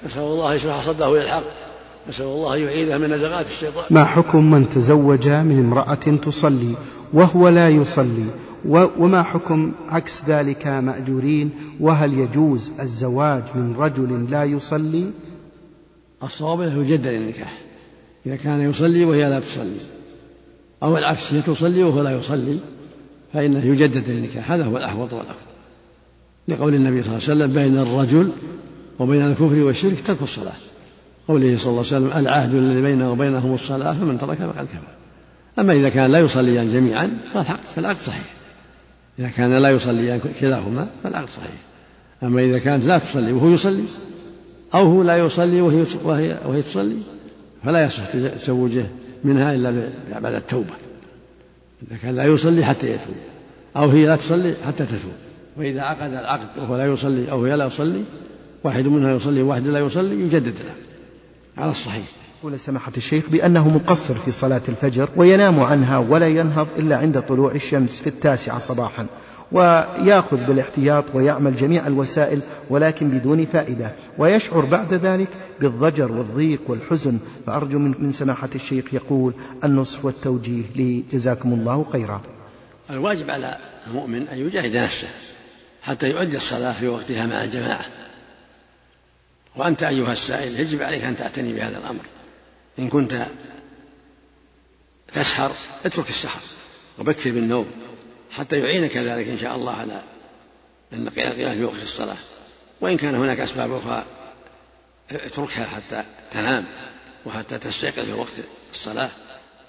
[0.06, 1.42] نسأل الله يشرح صدره إلى الحق.
[2.08, 3.84] نسأل الله أن يعيذه من نزغات الشيطان.
[3.90, 6.74] ما حكم من تزوج من امرأة تصلي
[7.12, 8.26] وهو لا يصلي؟
[8.98, 11.50] وما حكم عكس ذلك مأجورين؟
[11.80, 15.06] وهل يجوز الزواج من رجل لا يصلي؟
[16.22, 17.58] الصواب له يجدد النكاح
[18.26, 19.93] إذا كان يصلي وهي لا تصلي.
[20.84, 22.58] أو العكس هي تصلي وهو لا يصلي
[23.32, 24.52] فإنه يجدد النكاح.
[24.52, 25.36] هذا هو الأحوط والأقرب.
[26.48, 28.32] لقول النبي صلى الله عليه وسلم بين الرجل
[28.98, 30.52] وبين الكفر والشرك ترك الصلاة.
[31.28, 34.94] قوله صلى الله عليه وسلم العهد الذي بينه وبينهم الصلاة فمن ترك فقد كفر.
[35.58, 37.18] أما إذا كان لا يصليان جميعا
[37.76, 38.30] فالعقد صحيح.
[39.18, 41.60] إذا كان لا يصليان كلاهما فالعقد صحيح.
[42.22, 43.84] أما إذا كانت لا تصلي وهو يصلي
[44.74, 46.96] أو هو لا يصلي وهي, وهي تصلي
[47.64, 48.86] فلا يصح تزوجه.
[49.24, 50.74] منها إلا بعد التوبة.
[51.82, 53.16] إذا كان لا يصلي حتى يتوب.
[53.76, 55.12] أو هي لا تصلي حتى تتوب.
[55.56, 58.04] وإذا عقد العقد وهو لا يصلي أو هي لا تصلي
[58.64, 60.74] واحد منها يصلي وواحد لا يصلي يجدد له.
[61.58, 62.04] على الصحيح.
[62.40, 67.52] يقول سماحة الشيخ بأنه مقصر في صلاة الفجر وينام عنها ولا ينهض إلا عند طلوع
[67.52, 69.06] الشمس في التاسعة صباحا.
[69.52, 75.28] وياخذ بالاحتياط ويعمل جميع الوسائل ولكن بدون فائدة ويشعر بعد ذلك
[75.60, 82.20] بالضجر والضيق والحزن فأرجو من سماحة الشيخ يقول النصح والتوجيه لي جزاكم الله خيرا.
[82.90, 85.08] الواجب على المؤمن أن يجاهد نفسه
[85.82, 87.84] حتى يؤدي الصلاة في وقتها مع الجماعة.
[89.56, 92.02] وأنت أيها السائل يجب عليك أن تعتني بهذا الأمر.
[92.78, 93.26] إن كنت
[95.12, 95.50] تسهر
[95.84, 96.40] اترك السحر
[96.98, 97.66] وبكر بالنوم
[98.36, 100.02] حتى يعينك ذلك إن شاء الله على
[100.92, 102.16] القيام في وقت الصلاة.
[102.80, 104.04] وإن كان هناك أسباب أخرى
[105.10, 106.64] اتركها حتى تنام
[107.26, 108.32] وحتى تستيقظ في وقت
[108.72, 109.08] الصلاة.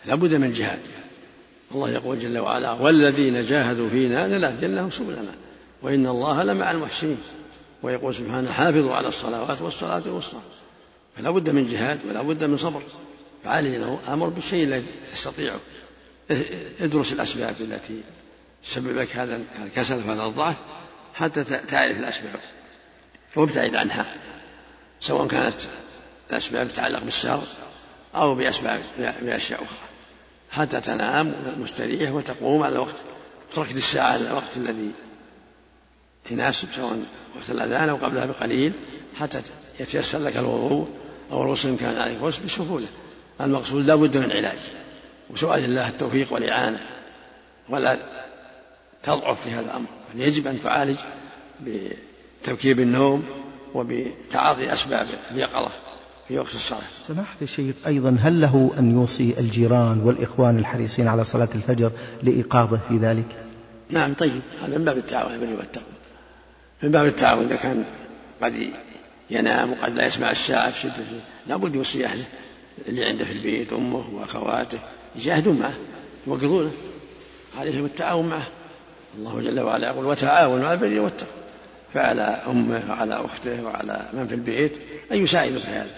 [0.06, 0.80] لابد من جهاد.
[1.72, 5.36] الله يقول جل وعلا والذين جاهدوا فينا لنهدينهم سبلنا.
[5.82, 7.18] وإن الله لمع المحسنين.
[7.84, 10.40] ويقول سبحانه حافظوا على الصلوات والصلاة الوسطى.
[11.18, 12.82] فلا بد من جهاد ولا بد من صبر.
[13.44, 15.60] فعليه انه أمر بالشيء الذي تستطيعه
[16.82, 18.02] ادرس الأسباب التي
[18.66, 20.56] تسبب لك هذا الكسل وهذا الضعف
[21.14, 22.40] حتى تعرف الأسباب
[23.36, 24.06] وابتعد عنها
[25.00, 25.56] سواء كانت
[26.30, 27.44] الأسباب تتعلق بالسهر
[28.16, 28.82] أو بأسباب
[29.22, 29.78] بأشياء أخرى
[30.52, 32.96] حتى تنام مستريح وتقوم على الوقت
[33.54, 34.92] تركد الساعة على الوقت الذي
[36.32, 37.04] يناسب سواء
[37.36, 38.74] وقت الأذان أو قبلها بقليل
[39.20, 39.42] حتى
[39.80, 40.90] يتيسر لك الوضوء
[41.32, 42.88] أو الغسل كان عليك غسل بسهولة.
[43.42, 44.58] المقصود لا بد من علاج
[45.30, 46.80] وسؤال الله التوفيق والإعانة
[47.70, 48.25] ولا
[49.06, 49.88] تضعف في هذا الأمر.
[50.10, 50.98] يعني يجب أن تعالج
[51.62, 53.24] بتركيب النوم
[53.74, 55.72] وبتعاطي أسباب اليقظة
[56.28, 56.82] في وقت الصلاة.
[57.08, 61.92] سماحة الشيخ أيضا هل له أن يوصي الجيران والإخوان الحريصين على صلاة الفجر
[62.24, 63.46] لإيقاظه في ذلك؟
[63.90, 64.42] نعم طيب.
[64.62, 65.86] هذا من باب التعاون بالبر والتقوى.
[66.84, 67.84] من باب التعاون إذا كان
[68.42, 68.70] قد
[69.30, 70.94] ينام وقد لا يسمع الساعة في شدة
[71.48, 72.26] لابد يوصي أهله
[72.88, 74.80] اللي عنده في البيت أمه وأخواته.
[75.16, 75.74] يجاهدون معه
[76.28, 76.72] يوقظونه.
[77.58, 78.48] عليهم التعاون معه.
[79.18, 81.30] الله جل وعلا يقول وتعاونوا على البر والتقوى
[81.94, 84.72] فعلى أمه وعلى أخته وعلى من في البيت
[85.12, 85.90] أن يساعدوا في هذا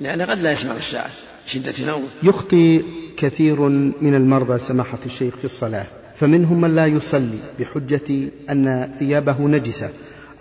[0.00, 1.10] لأنه قد لا يسمع الساعة
[1.46, 2.82] شدة نومه يخطي
[3.16, 3.60] كثير
[4.00, 9.90] من المرضى سماحة الشيخ في الصلاة فمنهم من لا يصلي بحجة أن ثيابه نجسة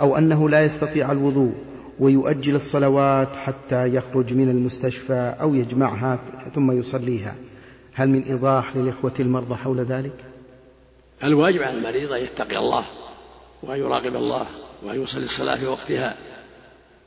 [0.02, 1.54] أو أنه لا يستطيع الوضوء
[2.00, 6.20] ويؤجل الصلوات حتى يخرج من المستشفى أو يجمعها
[6.56, 7.36] ثم يصليها
[7.94, 10.27] هل من إيضاح للإخوة المرضى حول ذلك؟
[11.24, 12.86] الواجب على المريض أن يتقي الله
[13.64, 14.48] وأن يراقب الله
[14.84, 16.18] وأن يصلي الصلاة في وقتها.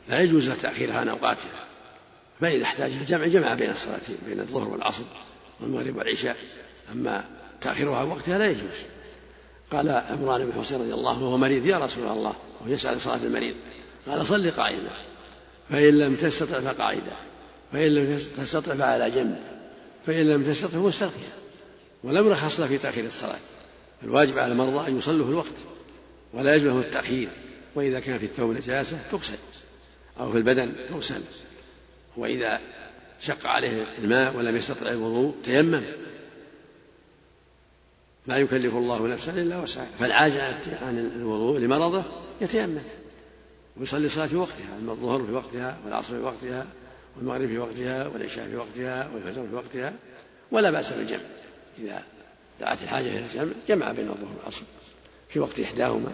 [0.08, 1.64] لا يجوز له تأخيرها عن أوقاتها.
[2.40, 5.02] فإذا احتاج الجمع جمع بين الصلاتين بين الظهر والعصر
[5.60, 6.36] والمغرب والعشاء.
[6.92, 7.24] أما
[7.60, 8.80] تأخيرها عن وقتها لا يجوز.
[9.72, 12.34] قال عمران بن حسين رضي الله وهو مريض يا رسول الله.
[12.60, 13.54] وهو يسأل صلاة المريض.
[14.06, 14.90] قال صل قائما
[15.70, 17.16] فإن لم تستطع فقاعدا
[17.72, 19.38] فإن لم تستطع فعلى جنب.
[20.06, 21.30] فإن لم تستطع فمستلقيا
[22.04, 23.38] ولم رخص له في تأخير الصلاة.
[24.02, 25.54] الواجب على المرضى أن يصلوا في الوقت
[26.32, 27.28] ولا يجب لهم التأخير
[27.74, 29.38] وإذا كان في الثوب نجاسة تغسل
[30.20, 31.20] أو في البدن تغسل
[32.16, 32.60] وإذا
[33.20, 35.82] شق عليه الماء ولم يستطع الوضوء تيمم.
[38.26, 39.86] لا يكلف الله نفسا إلا وسعها.
[39.98, 40.36] فالعاجز
[40.82, 42.04] عن الوضوء لمرضه
[42.40, 42.80] يتيمم.
[43.76, 46.66] ويصلي صلاة في وقتها الظهر في وقتها والعصر في وقتها
[47.16, 49.92] والمغرب في وقتها والعشاء في وقتها والفجر في وقتها
[50.52, 51.20] ولا بأس بالجمع
[51.78, 52.02] إذا
[52.60, 54.62] دعت الحاجة إلى الجمع جمع بين الظهر والعصر
[55.28, 56.12] في وقت إحداهما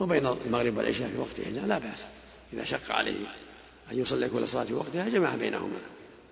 [0.00, 2.04] وبين المغرب والعشاء في وقت إحدى لا بأس.
[2.52, 3.26] إذا شق عليه
[3.92, 5.78] أن يصلي كل صلاة في وقتها جمع بينهما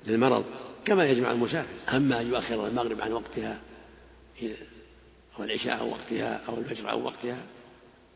[0.07, 0.45] للمرض.
[0.85, 1.97] كما يجمع المسافر.
[1.97, 3.61] أما أن يؤخر المغرب عن وقتها
[5.39, 7.39] أو العشاء عن وقتها أو الفجر عن وقتها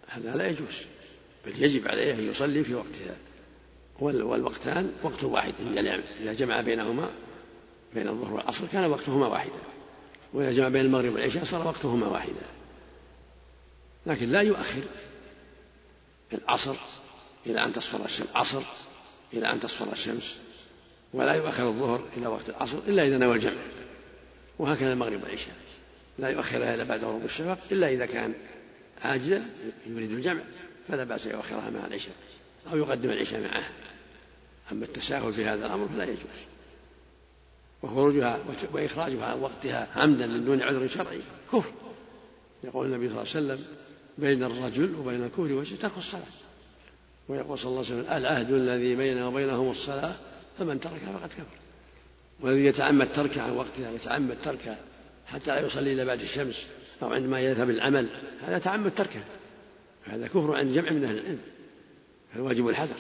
[0.07, 0.83] هذا لا يجوز.
[1.47, 3.17] بل يجب عليه أن يصلي في وقتها.
[4.01, 5.55] والوقتان وقت واحد
[6.21, 7.11] إذا جمع بينهما
[7.95, 9.76] بين الظهر والعصر كان وقتهما واحدا.
[10.33, 12.47] وإذا جمع بين المغرب والعشاء صار وقتهما واحدا.
[14.07, 14.83] لكن لا يؤخر
[16.33, 16.77] العصر
[17.47, 18.63] إلى أن تصفر الشمس عصر
[19.33, 20.41] إلى أن تصفر الشمس.
[21.13, 23.63] ولا يؤخر الظهر إلى وقت العصر إلا إذا نوى الجمع.
[24.59, 25.55] وهكذا المغرب والعشاء.
[26.19, 28.35] لا يؤخرها إلا بعد غروب الشفق إلا إذا كان
[29.03, 29.51] عاجزا
[29.87, 30.41] يريد الجمع
[30.89, 32.15] فلا بأس يؤخرها مع العشاء
[32.73, 33.71] أو يقدم العشاء معها
[34.73, 36.56] أما التساهل في هذا الأمر فلا يجوز.
[37.83, 38.39] وخروجها
[38.73, 41.19] وإخراجها عن وقتها عمدا من دون عذر شرعي.
[41.53, 41.73] كفر.
[42.65, 43.65] يقول النبي صلى الله عليه وسلم
[44.19, 46.23] بين الرجل وبين الكفر والشرك ترك الصلاة.
[47.29, 50.13] ويقول صلى الله عليه وسلم العهد الذي بيننا وبينهم الصلاة
[50.59, 51.57] فمن تركها فقد كفر.
[52.41, 54.79] والذي يتعمد تركها عن وقتها يتعمد تركها
[55.27, 56.67] حتى لا يصلي إلى بعد الشمس
[57.03, 58.09] أو عندما يذهب العمل
[58.47, 59.21] هذا تعمد تركه
[60.05, 61.39] هذا كفر عند جمع من أهل العلم.
[62.35, 62.97] فالواجب الحذر.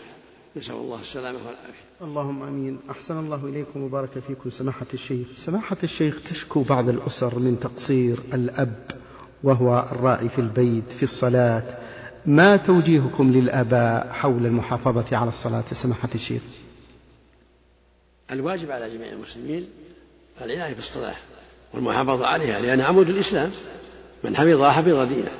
[0.56, 1.86] نسأل الله السلامة والعافية.
[2.02, 2.78] اللهم آمين.
[2.90, 4.50] أحسن الله إليكم وبارك فيكم.
[4.50, 5.26] سماحة الشيخ.
[5.36, 8.90] سماحة الشيخ تشكو بعض الأسر من تقصير الأب
[9.42, 11.62] وهو الرائي في البيت في الصلاة.
[12.26, 16.42] ما توجيهكم للآباء حول المحافظة على الصلاة سماحة الشيخ؟
[18.30, 19.68] الواجب على جميع المسلمين
[20.40, 21.14] العناية بالصلاة
[21.74, 23.50] والمحافظة عليها لأنها عمود الإسلام.
[24.24, 25.32] من حفظها حفظ دينه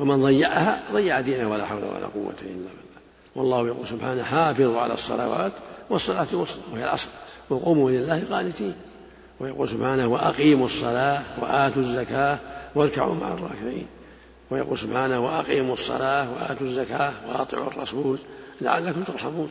[0.00, 2.83] ومن ضيعها ضيع دينه ولا حول ولا قوة إلا بالله.
[3.36, 5.52] والله يقول سبحانه حافظوا على الصلوات
[5.90, 7.08] والصلاة الوسطى وهي العصر
[7.50, 8.74] وقوموا لله قانتين.
[9.40, 12.38] ويقول سبحانه وأقيموا الصلاة وآتوا الزكاة
[12.74, 13.86] واركعوا مع الراكعين.
[14.50, 18.18] ويقول سبحانه وأقيموا الصلاة وآتوا الزكاة وأطيعوا الرسول
[18.60, 19.50] لعلكم ترحمون.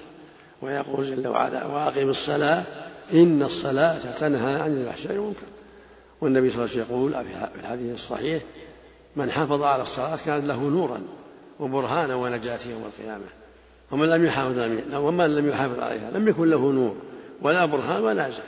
[0.62, 2.64] ويقول جل وعلا وأقم الصلاة
[3.14, 5.48] إن الصلاة تنهى عن الفحشاء والمنكر.
[6.22, 7.12] والنبي صلى الله عليه وسلم يقول
[7.54, 8.44] في الحديث الصحيح
[9.16, 11.02] من حافظ على الصلاة كان له نورا
[11.60, 13.43] وبرهانا ونجاة يوم القيامة.
[13.92, 14.60] ومن لم يحافظ
[14.94, 16.96] ومن لم يحافظ عليها لم يكن له نور
[17.42, 18.44] ولا برهان ولا زكاة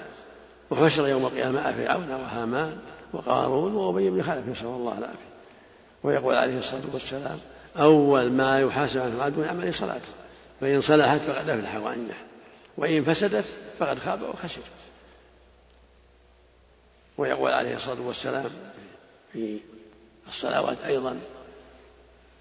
[0.71, 2.77] وحشر يوم القيامة فرعون وهامان
[3.13, 5.35] وقارون وأبي بن خلف نسأل الله العافية.
[6.03, 7.37] ويقول عليه الصلاة والسلام
[7.77, 10.07] أول ما يحاسب عنه العبد من عمل صلاته
[10.61, 12.23] فإن صلحت فقد أفلح وأنجح
[12.77, 13.45] وإن فسدت
[13.79, 14.61] فقد خاب وخسر.
[17.17, 18.45] ويقول عليه الصلاة والسلام
[19.33, 19.59] في
[20.27, 21.19] الصلوات أيضا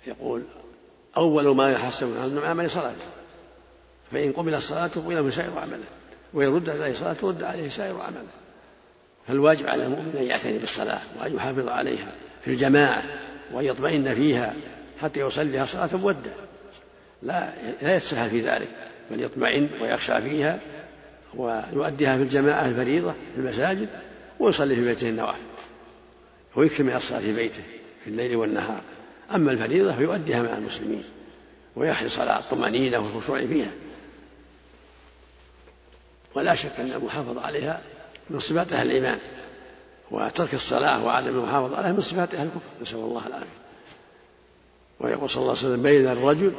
[0.06, 0.42] يقول
[1.16, 3.04] أول ما يحسب من عمل صلاته
[4.12, 5.84] فإن قبل الصلاة قبل سائر عمله
[6.34, 8.26] وإن رد عليه صلاة رد عليه سائر عمله.
[9.28, 12.12] فالواجب على المؤمن أن يعتني بالصلاة وأن يحافظ عليها
[12.44, 13.02] في الجماعة
[13.52, 14.54] وأن يطمئن فيها
[15.02, 16.30] حتى يصليها صلاة مودة.
[17.22, 17.50] لا
[17.82, 18.68] لا يتسهل في ذلك
[19.10, 20.58] بل يطمئن ويخشى فيها
[21.34, 23.88] ويؤديها في الجماعة الفريضة في المساجد
[24.40, 25.38] ويصلي في بيته النوافل
[26.56, 27.62] ويكثر من الصلاة في بيته
[28.04, 28.80] في الليل والنهار.
[29.34, 31.04] أما الفريضة فيؤديها مع المسلمين
[31.76, 33.70] ويحرص على الطمأنينة والخشوع فيها.
[36.34, 37.82] ولا شك أن المحافظة عليها
[38.30, 39.18] من صفات أهل الإيمان
[40.10, 43.64] وترك الصلاة وعدم المحافظة عليها من صفات أهل الكفر نسأل الله العافية.
[45.00, 46.52] ويقول صلى الله عليه وسلم بين الرجل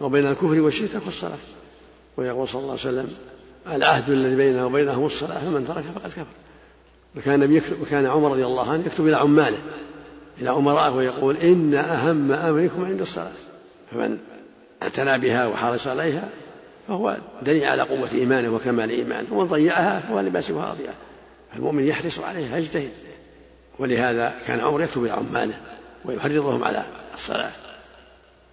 [0.00, 1.38] وبين الكفر والشرك ترك الصلاة
[2.16, 3.16] ويقول صلى الله عليه وسلم
[3.66, 6.26] العهد الذي بيننا وبينهم الصلاة فمن تركها فقد كفر.
[7.16, 9.58] وكان وكان عمر رضي الله عنه يكتب إلى عماله.
[10.40, 13.32] إلى أمرائه ويقول إن أهم أمركم عند الصلاة
[13.92, 14.18] فمن
[14.82, 16.28] اعتنى بها وحرص عليها
[16.88, 20.90] فهو دليل على قوة إيمانه وكمال إيمانه ومن ضيعها فهو لباسها أضيع
[21.52, 22.90] فالمؤمن يحرص عليها يجتهد
[23.78, 25.54] ولهذا كان عمر يكتب إلى عماله
[26.04, 27.50] ويحرضهم على الصلاة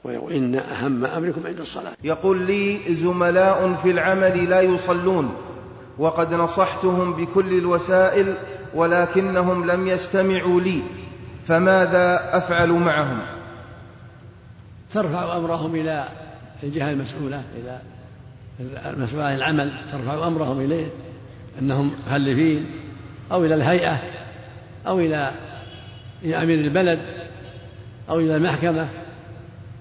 [0.06, 1.92] ويقول إن أهم أمركم عند الصلاة.
[2.04, 5.36] يقول لي زملاء في العمل لا يصلون
[5.98, 8.38] وقد نصحتهم بكل الوسائل
[8.76, 10.82] ولكنهم لم يستمعوا لي.
[11.48, 13.22] فماذا أفعل معهم؟
[14.94, 16.08] ترفع أمرهم إلى
[16.64, 17.80] الجهة المسؤولة إلى
[18.86, 20.88] المسؤولة عن العمل ترفع أمرهم إليه
[21.62, 22.66] أنهم مخلفين
[23.32, 23.98] أو إلى الهيئة
[24.88, 25.32] أو إلى
[26.26, 27.00] أمير البلد
[28.10, 28.88] أو إلى المحكمة.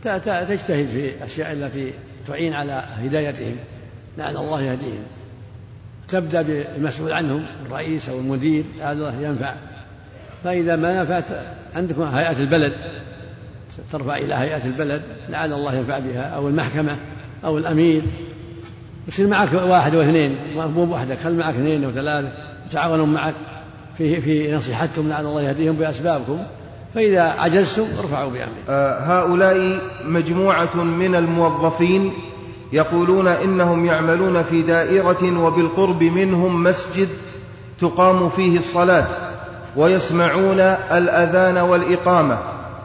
[0.05, 1.93] تجتهد في الأشياء التي
[2.27, 3.57] تعين على هدايتهم
[4.19, 5.05] لعل الله يهديهم.
[6.09, 9.55] تبدأ بالمسؤول عنهم الرئيس أو المدير هذا ينفع.
[10.45, 11.25] فإذا ما نفعت
[11.77, 12.73] عندكم هيئة البلد
[13.93, 16.97] ترفع إلى هيئة البلد لعل الله ينفع بها أو المحكمة
[17.45, 18.03] أو الأمير.
[19.09, 22.29] يصير معك واحد واثنين مو وحدك خل معك اثنين أو ثلاثة
[22.67, 23.35] يتعاونون معك
[23.99, 26.39] في في نصيحتكم لعل الله يهديهم بأسبابكم.
[26.95, 28.53] فإذا عجزتم ارفعوا بأمركم.
[28.69, 32.13] آه هؤلاء مجموعة من الموظفين
[32.73, 37.09] يقولون إنهم يعملون في دائرة وبالقرب منهم مسجد
[37.81, 39.07] تقام فيه الصلاة.
[39.77, 42.39] ويسمعون الأذان والإقامة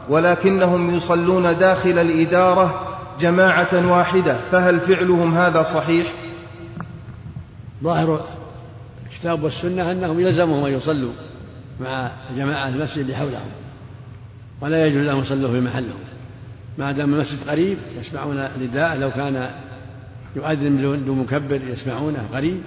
[0.08, 2.86] ولكنهم يصلون داخل الإدارة
[3.20, 4.36] جماعة واحدة.
[4.52, 6.12] فهل فعلهم هذا صحيح؟
[7.82, 8.20] ظاهر
[9.06, 11.12] الكتاب والسنة أنهم يلزمهم أن يصلوا
[11.80, 13.50] مع جماعة المسجد اللي حولهم
[14.60, 16.00] ولا يجوز لهم يصلوا في محلهم.
[16.78, 19.50] ما دام المسجد قريب يسمعون نداء لو كان
[20.36, 22.60] يؤذن بدون مكبر يسمعونه قريب.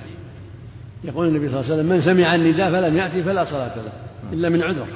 [1.04, 3.92] يقول النبي صلى الله عليه وسلم من سمع النداء فلم يأتي فلا صلاة له.
[4.34, 4.88] إلا من عذر.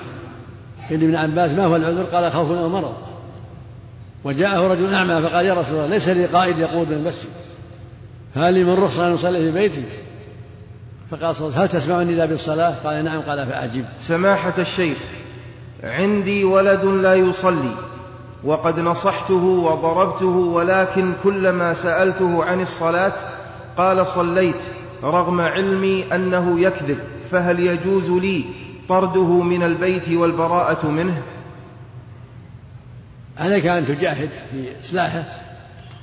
[0.89, 2.93] قيل ابن عباس ما هو العذر؟ قال خوف أو مرض.
[4.23, 7.29] وجاءه رجل أعمى فقال يا رسول الله ليس لي قائد يقود المسجد
[8.35, 9.83] هل لي من رخصة أن أصلي في بيتي؟
[11.11, 13.21] فقال صلى هل تسمع النداء بالصلاة؟ قال نعم.
[13.21, 13.85] قال فأجب.
[14.07, 14.97] سماحة الشيخ
[15.83, 17.71] عندي ولد لا يصلي
[18.43, 23.13] وقد نصحته وضربته ولكن كلما سألته عن الصلاة
[23.77, 24.55] قال صليت
[25.03, 26.97] رغم علمي أنه يكذب
[27.31, 28.45] فهل يجوز لي
[28.89, 31.21] طرده من البيت والبراءة منه.
[33.37, 35.23] عليك أن تجاهد في إصلاحه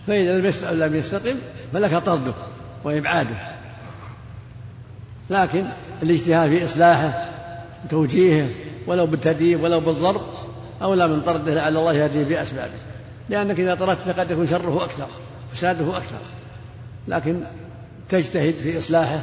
[0.07, 0.39] فإذا
[0.73, 1.35] لم يستقم
[1.73, 2.35] فلك طرده
[2.85, 3.37] وإبعاده.
[5.31, 5.65] لكن
[6.03, 7.29] الاجتهاد في إصلاحه
[7.91, 8.49] توجيهه
[8.87, 10.23] ولو بالتدريب ولو بالضرب
[10.83, 12.79] أولى من طرده لعل الله يهديه بأسبابه.
[13.29, 15.07] لأنك إذا طردته قد يكون شره أكثر
[15.53, 16.19] فساده أكثر.
[17.09, 17.41] لكن
[18.09, 19.21] تجتهد في إصلاحه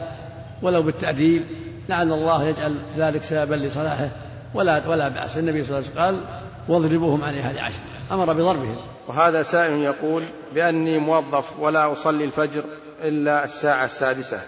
[0.61, 1.43] ولو بالتأديب
[1.89, 4.09] لعل الله يجعل ذلك سببا لصلاحه.
[4.53, 5.37] ولا ولا بأس.
[5.37, 7.79] النبي صلى الله عليه وسلم قال واضربوهم عليها لعشر
[8.11, 8.77] أمر بضربهم.
[9.07, 10.23] وهذا سائل يقول
[10.55, 12.63] بأني موظف ولا أصلي الفجر
[13.03, 14.41] إلا الساعة السادسة.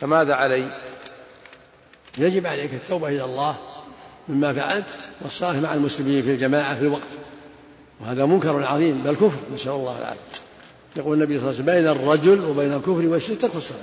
[0.00, 0.64] فماذا علي؟
[2.18, 3.56] يجب عليك التوبة إلى الله
[4.28, 4.86] مما فعلت
[5.22, 7.02] والصلاة مع المسلمين في الجماعة في الوقت.
[8.00, 10.20] وهذا منكر عظيم بل كفر نسأل الله العافية.
[10.96, 13.78] يقول النبي صلى الله عليه وسلم بين الرجل وبين الكفر والشرك ترك الصلاة.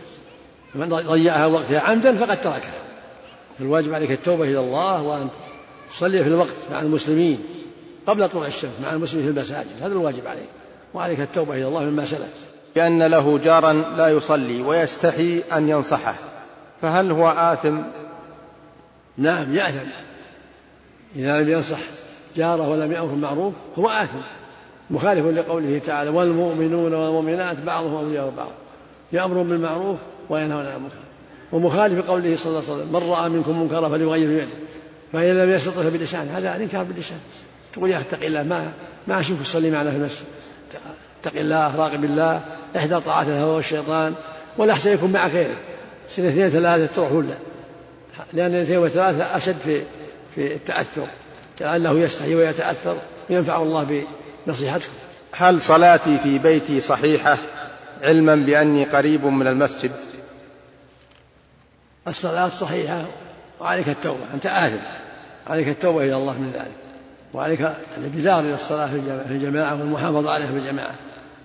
[0.73, 2.81] فمن ضيعها وقتها عمدا فقد تركها.
[3.59, 5.27] فالواجب عليك التوبة إلى الله وأن
[5.95, 7.43] تصلي في الوقت مع المسلمين
[8.07, 9.67] قبل طلوع الشمس مع المسلمين في المساجد.
[9.81, 10.49] هذا الواجب عليك.
[10.93, 12.45] وعليك التوبة إلى الله مما سلف.
[12.75, 16.15] بأن له جارا لا يصلي ويستحي أن ينصحه.
[16.81, 17.77] فهل هو آثم؟
[19.17, 19.89] نعم يأثم.
[21.15, 21.79] إذا لم ينصح
[22.35, 24.19] جاره ولم يأمر بالمعروف هو آثم.
[24.89, 28.51] مخالف لقوله تعالى والمؤمنون والمؤمنات بعضهم أولياء بعض.
[29.13, 29.97] يأمر بالمعروف
[30.29, 30.95] وينهون عن المنكر.
[31.51, 34.47] ومخالف لقوله صلى الله عليه وسلم من رأى منكم منكرا فليغير بيده
[35.13, 37.17] فإن لم يستطع بلسان هذا الإنكار باللسان.
[37.73, 38.71] تقول يا اتق الله ما
[39.07, 40.25] ما أشوفك تصلي معنا في المسجد.
[41.21, 42.41] اتق الله راقب الله
[42.75, 44.13] إحدى طاعات الهوى والشيطان
[44.57, 45.55] ولا أحسن يكون معك غيره.
[46.09, 47.35] سنة اثنين ثلاثة تروح ولا؟
[48.33, 49.81] لأن الاثنين وثلاثة أشد في
[50.35, 51.07] في التأثر.
[51.61, 52.97] لعله يستحي ويتأثر
[53.29, 54.03] وينفع الله
[54.47, 54.85] بنصيحته
[55.31, 57.37] هل صلاتي في بيتي صحيحة
[58.03, 59.91] علما بأني قريب من المسجد؟
[62.07, 63.01] الصلاة صحيحة
[63.59, 64.83] وعليك التوبة أنت آثم.
[65.47, 66.75] عليك التوبة إلى الله من ذلك.
[67.33, 70.93] وعليك الابتدار إلى الصلاة في الجماعة والمحافظة عليها في الجماعة.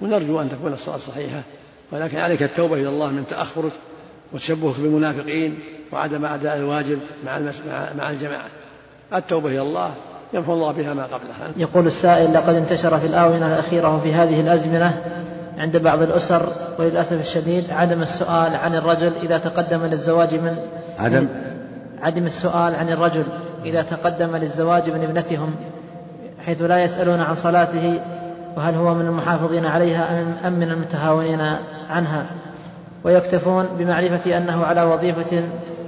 [0.01, 1.41] ونرجو أن تكون الصلاة صحيحة.
[1.93, 3.73] ولكن عليك التوبة إلى الله من تأخرك
[4.33, 5.59] وتشبهك بالمنافقين
[5.93, 7.41] وعدم أداء الواجب مع
[7.99, 8.49] مع الجماعة.
[9.15, 9.95] التوبة إلى الله
[10.33, 11.51] يمحو الله بها ما قبلها.
[11.57, 15.03] يقول السائل لقد انتشر في الآونة الأخيرة وفي هذه الأزمنة
[15.59, 20.57] عند بعض الأسر وللأسف الشديد عدم السؤال عن الرجل إذا تقدم للزواج من
[20.99, 21.29] عدم
[22.03, 23.25] عدم السؤال عن الرجل
[23.65, 25.55] إذا تقدم للزواج من ابنتهم
[26.47, 28.01] حيث لا يسألون عن صلاته
[28.57, 31.41] وهل هو من المحافظين عليها أم من المتهاونين
[31.91, 32.27] عنها.
[33.05, 35.43] ويكتفون بمعرفة أنه على وظيفة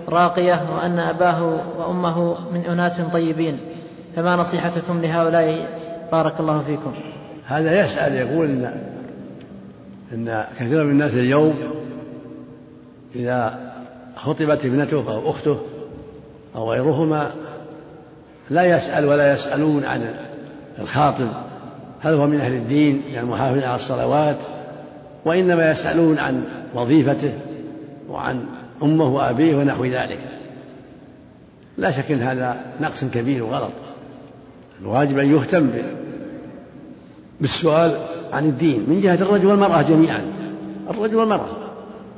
[0.09, 3.59] راقية وأن أباه وأمه من أناس طيبين.
[4.17, 5.67] فما نصيحتكم لهؤلاء؟
[6.13, 6.95] بارك الله فيكم.
[7.47, 8.69] هذا يسأل يقول
[10.13, 11.55] إن, إن كثير من الناس اليوم
[13.15, 13.59] إذا
[14.17, 15.59] خطبت ابنته أو أخته
[16.57, 17.31] أو غيرهما
[18.51, 20.15] لا يسأل ولا يسألون عن
[20.79, 21.29] الخاطب
[22.01, 24.37] هل هو من أهل الدين؟ يعني محافظ على الصلوات
[25.25, 26.45] وإنما يسألون عن
[26.75, 27.33] وظيفته
[28.09, 28.45] وعن
[28.83, 30.19] أمه وأبيه ونحو ذلك.
[31.79, 33.73] لا شك أن هذا نقص كبير وغلط.
[34.81, 35.71] الواجب أن يهتم
[37.41, 37.93] بالسؤال
[38.33, 40.21] عن الدين من جهة الرجل والمرأة جميعا.
[40.91, 41.49] الرجل والمرأة.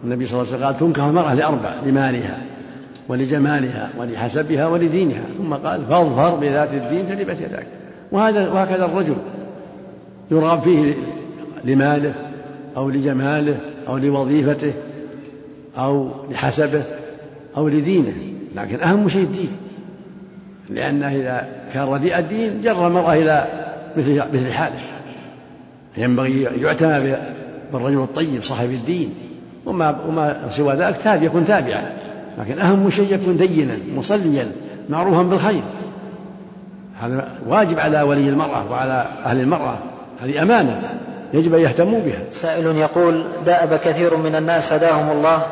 [0.04, 2.38] النبي صلى الله عليه وسلم قال تنكح المرأة لأربع لمالها
[3.08, 5.22] ولجمالها ولحسبها ولدينها.
[5.38, 7.66] ثم قال فاظفر بذات الدين تلبت يداك.
[8.12, 9.16] وهذا وهكذا الرجل
[10.30, 10.94] يرغب فيه
[11.64, 12.14] لماله
[12.76, 13.56] أو لجماله
[13.88, 14.72] أو لوظيفته
[15.78, 16.84] أو لحسبه
[17.56, 18.14] أو لدينه.
[18.56, 19.50] لكن أهم شيء الدين.
[20.70, 23.46] لأنه إذا كان رديء الدين جر المرأة إلى
[23.96, 24.99] مثل مثل حاله.
[25.96, 27.16] ينبغي يعتنى
[27.72, 29.14] بالرجل الطيب صاحب الدين.
[29.66, 31.92] وما وما سوى ذلك تابع يكون تابعا.
[32.38, 34.52] لكن أهم شيء يكون دينا مصليا
[34.88, 35.62] معروفا بالخير.
[37.00, 39.78] هذا واجب على ولي المرأة وعلى أهل المرأة.
[40.22, 40.98] هذه أمانة
[41.34, 42.18] يجب أن يهتموا بها.
[42.32, 45.42] سائل يقول دأب كثير من الناس هداهم الله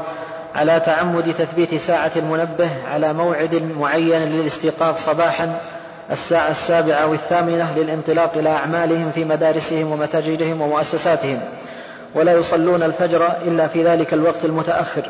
[0.54, 5.60] على تعمد تثبيت ساعة المنبه على موعد معين للاستيقاظ صباحا
[6.10, 11.40] الساعة السابعة والثامنة للانطلاق إلى أعمالهم في مدارسهم ومتاجرهم ومؤسساتهم.
[12.14, 15.02] ولا يصلون الفجر إلا في ذلك الوقت المتأخر.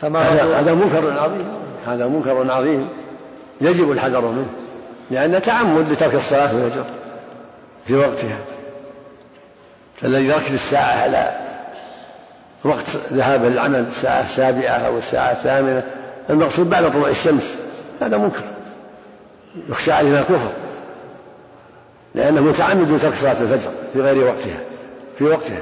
[0.00, 0.20] فما
[0.60, 1.48] هذا منكر عظيم.
[1.86, 2.88] هذا منكر عظيم.
[3.60, 4.48] يجب الحذر منه.
[5.10, 6.84] لأن تعمد لترك الصلاة في الفجر
[7.86, 8.38] في وقتها.
[9.96, 11.32] فالذي يركز الساعة على
[12.64, 15.82] وقت ذهاب العمل الساعة السابعة أو الساعة الثامنة
[16.30, 17.58] المقصود بعد طلوع الشمس.
[18.02, 18.42] هذا منكر.
[19.68, 20.50] يخشى عليه من الكفر.
[22.14, 24.60] لأنه متعمد لترك صلاة الفجر في غير وقتها
[25.18, 25.60] في وقتها.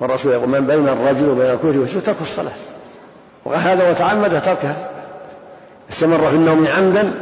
[0.00, 2.52] والرسول يقول من بين الرجل وبين الكفر والشرك ترك الصلاة.
[3.44, 4.90] وهذا وتعمد تركها
[5.90, 7.12] استمر في النوم عمدا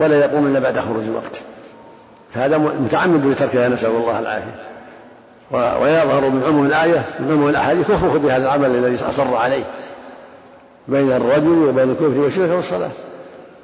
[0.00, 1.40] ولا يقوم إلا بعد خروج الوقت.
[2.34, 4.54] فهذا متعمد لتركها نسأل الله العافية.
[5.52, 9.64] ويظهر من عموم الآية من عموم الأحاديث وخوف بهذا العمل الذي أصر عليه.
[10.88, 12.90] بين الرجل وبين الكفر والشرك والصلاة.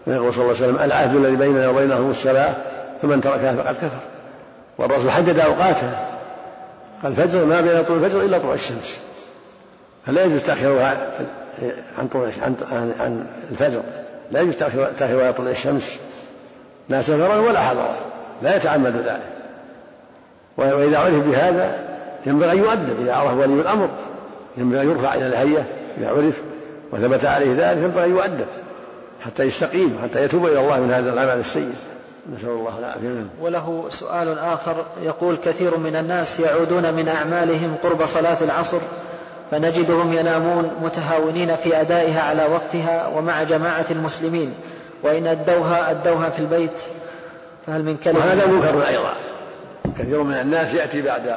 [0.06, 2.54] ويقول صلى الله عليه وسلم العهد الذي بيننا وبينهم الصلاة
[3.02, 4.00] فمن تركها فقد كفر.
[4.78, 6.06] والرسول حدد أوقاتها.
[7.02, 9.04] قال الفجر ما بين طلوع الفجر إلا طلوع الشمس.
[10.06, 10.96] فلا يجوز تأخيرها
[11.98, 12.54] عن طلوع عن,
[13.00, 13.80] عن الفجر.
[14.30, 14.56] لا يجوز
[14.98, 15.98] تأخيرها عن طلوع الشمس.
[16.88, 17.96] لا سفرا ولا حضرا.
[18.42, 19.22] لا يتعمد ذلك.
[20.56, 21.78] وإذا عرف بهذا
[22.26, 23.00] ينبغي أن يؤدب.
[23.02, 23.88] إذا عرف ولي الأمر
[24.56, 25.64] ينبغي أن يرفع إلى الهيئة.
[25.98, 26.34] إذا عرف
[26.92, 28.46] وثبت عليه ذلك ينبغي أن يؤدب.
[29.26, 31.72] حتى يستقيم حتى يتوب إلى الله من هذا العمل السيء.
[32.32, 33.26] نسأل الله العافية.
[33.40, 38.78] وله سؤال آخر يقول كثير من الناس يعودون من أعمالهم قرب صلاة العصر
[39.50, 44.54] فنجدهم ينامون متهاونين في أدائها على وقتها ومع جماعة المسلمين
[45.02, 46.80] وإن أدوها أدوها في البيت
[47.66, 49.12] فهل من كلمة؟ وهذا منكر أيضا.
[49.98, 51.36] كثير من الناس يأتي بعد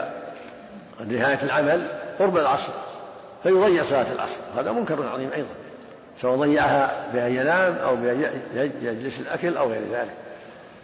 [1.07, 1.87] نهاية العمل
[2.19, 2.71] قرب العصر
[3.43, 4.37] فيضيع صلاة العصر.
[4.57, 5.49] هذا منكر عظيم أيضا.
[6.21, 8.41] سواء ضيعها بأن ينام أو بأن
[8.81, 10.15] يجلس الأكل أو غير ذلك.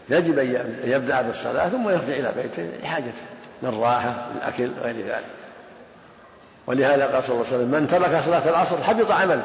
[0.09, 3.11] يجب أن يبدأ بالصلاة ثم يرجع إلى بيته لحاجته
[3.63, 5.25] للراحة للأكل وغير ذلك.
[6.67, 9.43] ولهذا قال صلى الله عليه وسلم من ترك صلاة العصر حبط عمله.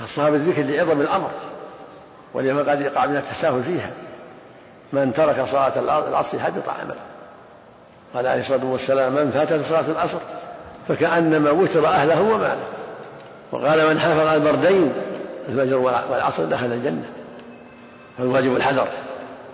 [0.00, 1.30] خصها بالذكر لعظم الأمر
[2.34, 3.90] ولما قد يقع من التساهل فيها.
[4.92, 7.00] من ترك صلاة العصر حبط عمله.
[8.14, 10.18] قال عليه الصلاة والسلام من فاتت صلاة العصر
[10.88, 12.66] فكأنما وتر أهله وماله.
[13.52, 14.92] وقال من على البردين
[15.48, 17.04] الفجر والعصر دخل الجنة.
[18.18, 18.88] فالواجب الحذر.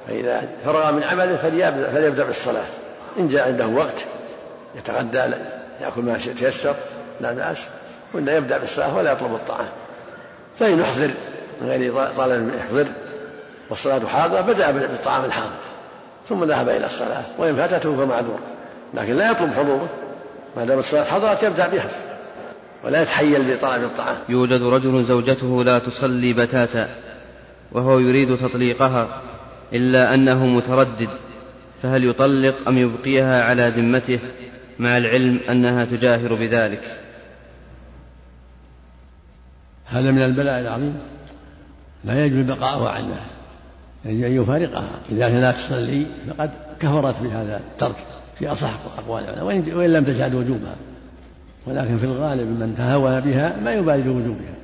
[0.08, 1.36] فإذا فرغ من عمله
[1.92, 2.64] فليبدأ بالصلاة.
[3.18, 4.04] إن جاء عنده وقت
[4.74, 5.18] يتغدى
[5.80, 6.74] يأكل ما تيسر
[7.20, 7.58] لا بأس.
[8.14, 9.68] وإلا يبدأ بالصلاة ولا يطلب الطعام.
[10.60, 11.10] فإن يحضر
[11.60, 12.86] من غير طالب يحضر
[13.70, 15.56] والصلاة حاضرة بدأ بالطعام الحاضر.
[16.28, 17.22] ثم ذهب إلى الصلاة.
[17.38, 18.38] وإن فاتته فمعذور.
[18.94, 19.88] لكن لا يطلب حضوره.
[20.56, 21.88] ما دام الصلاة حضرت يبدأ بها
[22.84, 24.16] ولا يتحيل بطلب الطعام.
[24.28, 26.88] يوجد رجل زوجته لا تصلي بتاتا
[27.72, 29.22] وهو يريد تطليقها
[29.72, 31.08] إلا أنه متردد
[31.82, 34.18] فهل يطلق أم يبقيها على ذمته؟
[34.78, 36.96] مع العلم أنها تجاهر بذلك.
[39.86, 40.98] هذا من البلاء العظيم.
[42.04, 43.26] لا يجوز بقاؤها عنها
[44.04, 44.90] يجب أن يفارقها.
[45.12, 47.96] إذا كانت لا تصلي فقد كفرت بهذا الترك
[48.38, 50.76] في أصح أقوال العلماء وإن لم تشهد وجوبها.
[51.66, 54.54] ولكن في الغالب من تهاون بها ما يبالي بوجوبها.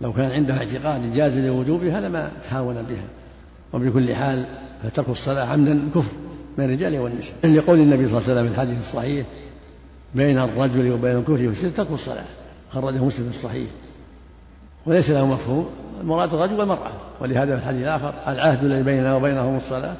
[0.00, 3.04] لو كان عنده اعتقاد جاز لوجوبها لما تهاون بها.
[3.72, 4.46] وبكل حال
[4.82, 6.12] فترك الصلاة عمدا كفر
[6.58, 7.34] بين الرجال والنساء.
[7.44, 9.26] لقول النبي صلى الله عليه وسلم في الحديث الصحيح
[10.14, 12.24] بين الرجل وبين الكفر والشرك ترك الصلاة.
[12.72, 13.68] خرجه مسلم في الصحيح.
[14.86, 15.66] وليس له مفهوم.
[16.00, 16.92] المراد الرجل والمرأة.
[17.20, 19.94] ولهذا في الحديث الآخر العهد الذي بيننا وبينهم الصلاة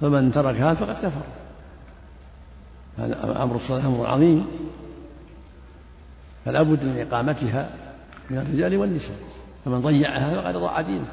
[0.00, 1.22] فمن تركها فقد كفر.
[2.98, 4.46] هذا أمر الصلاة أمر عظيم.
[6.50, 7.70] فلا بد من إقامتها
[8.30, 9.16] من الرجال والنساء
[9.64, 11.08] فمن ضيعها فقد ضاع دينه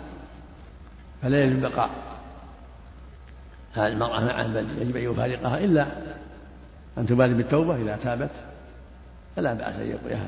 [1.22, 1.90] فلا يجب بقاء
[3.74, 5.88] هذه المرأة معه بل يجب أن يفارقها إلا
[6.98, 8.30] أن تبادر بالتوبة إذا تابت
[9.36, 10.28] فلا بأس أن يبقيها.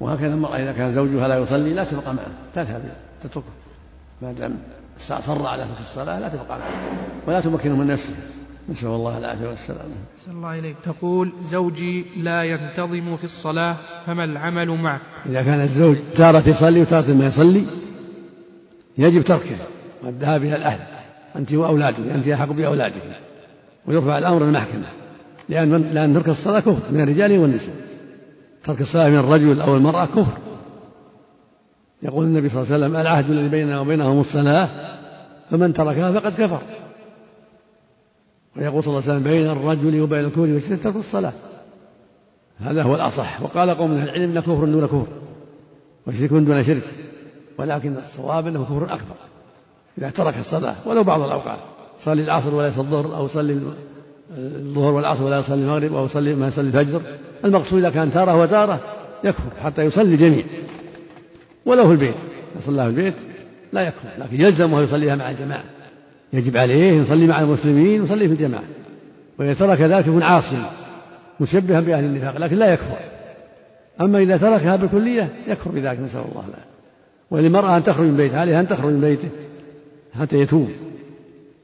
[0.00, 2.82] وهكذا المرأة إذا كان زوجها لا يصلي لا تبقى معه تذهب
[3.22, 3.46] تتركه.
[4.22, 4.58] ما دام
[4.98, 6.72] صر على ترك الصلاة لا تبقى معه
[7.26, 8.14] ولا تمكنه من نفسه.
[8.68, 10.76] نسأل الله العافية والسلامة نسأل الله إليك.
[10.84, 17.12] تقول زوجي لا ينتظم في الصلاة فما العمل معه إذا كان الزوج تارة يصلي وتارة
[17.12, 17.62] ما يصلي
[18.98, 19.56] يجب تركه.
[20.02, 20.80] والذهاب إلى الأهل
[21.36, 23.02] أنت وأولادك أنت أحق بأولادك
[23.86, 24.86] ويرفع الأمر المحكمة.
[25.48, 27.74] لأن لأن ترك الصلاة كفر من الرجال والنساء.
[28.64, 30.38] ترك الصلاة من الرجل أو المرأة كفر.
[32.02, 34.68] يقول النبي صلى الله عليه وسلم العهد الذي بيننا وبينهم الصلاة
[35.50, 36.60] فمن تركها فقد كفر.
[38.56, 41.32] ويقول صلى الله عليه وسلم بين الرجل وبين الكفر والشرك ترك الصلاة.
[42.58, 43.42] هذا هو الأصح.
[43.42, 45.06] وقال قوم من العلم إن كفر دون كفر
[46.06, 46.84] وشرك دون شرك
[47.58, 49.14] ولكن الصواب أنه كفر أكبر.
[49.98, 51.58] إذا ترك الصلاة ولو بعض الأوقات.
[52.00, 53.60] صلي العصر يصلي الظهر أو صلي
[54.38, 57.00] الظهر والعصر ولا يصلي المغرب أو يصلي ما يصلي الفجر.
[57.44, 58.80] المقصود إذا كان تارة وتارة
[59.24, 60.44] يكفر حتى يصلي جميع.
[61.66, 62.14] ولو في البيت.
[62.58, 63.14] يصلى في البيت
[63.72, 65.64] لا يكفر لكن يلزمه يصليها مع الجماعة.
[66.34, 68.64] يجب عليه يصلي مع المسلمين ويصلي في الجماعة.
[69.38, 70.62] وإذا ترك ذلك يكون عاصيا
[71.40, 72.96] مشبها بأهل النفاق لكن لا يكفر.
[74.00, 76.74] أما إذا تركها بالكلية يكفر بذلك نسأل الله العافية.
[77.30, 79.28] وللمرأة أن تخرج من بيتها عليها أن تخرج من بيته
[80.20, 80.70] حتى يتوب.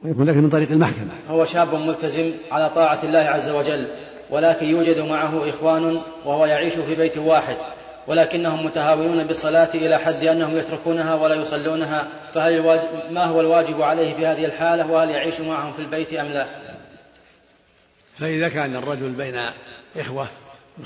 [0.04, 1.10] ويكون ذلك من طريق المحكمة.
[1.28, 3.86] هو شاب ملتزم على طاعة الله عز وجل
[4.30, 7.56] ولكن يوجد معه إخوان وهو يعيش في بيت واحد.
[8.10, 14.14] ولكنهم متهاونون بالصلاة إلى حد أنهم يتركونها ولا يصلونها فهل الواجب ما هو الواجب عليه
[14.14, 16.46] في هذه الحالة؟ وهل يعيش معهم في البيت أم لا؟
[18.18, 19.40] فإذا كان الرجل بين
[19.96, 20.28] إخوة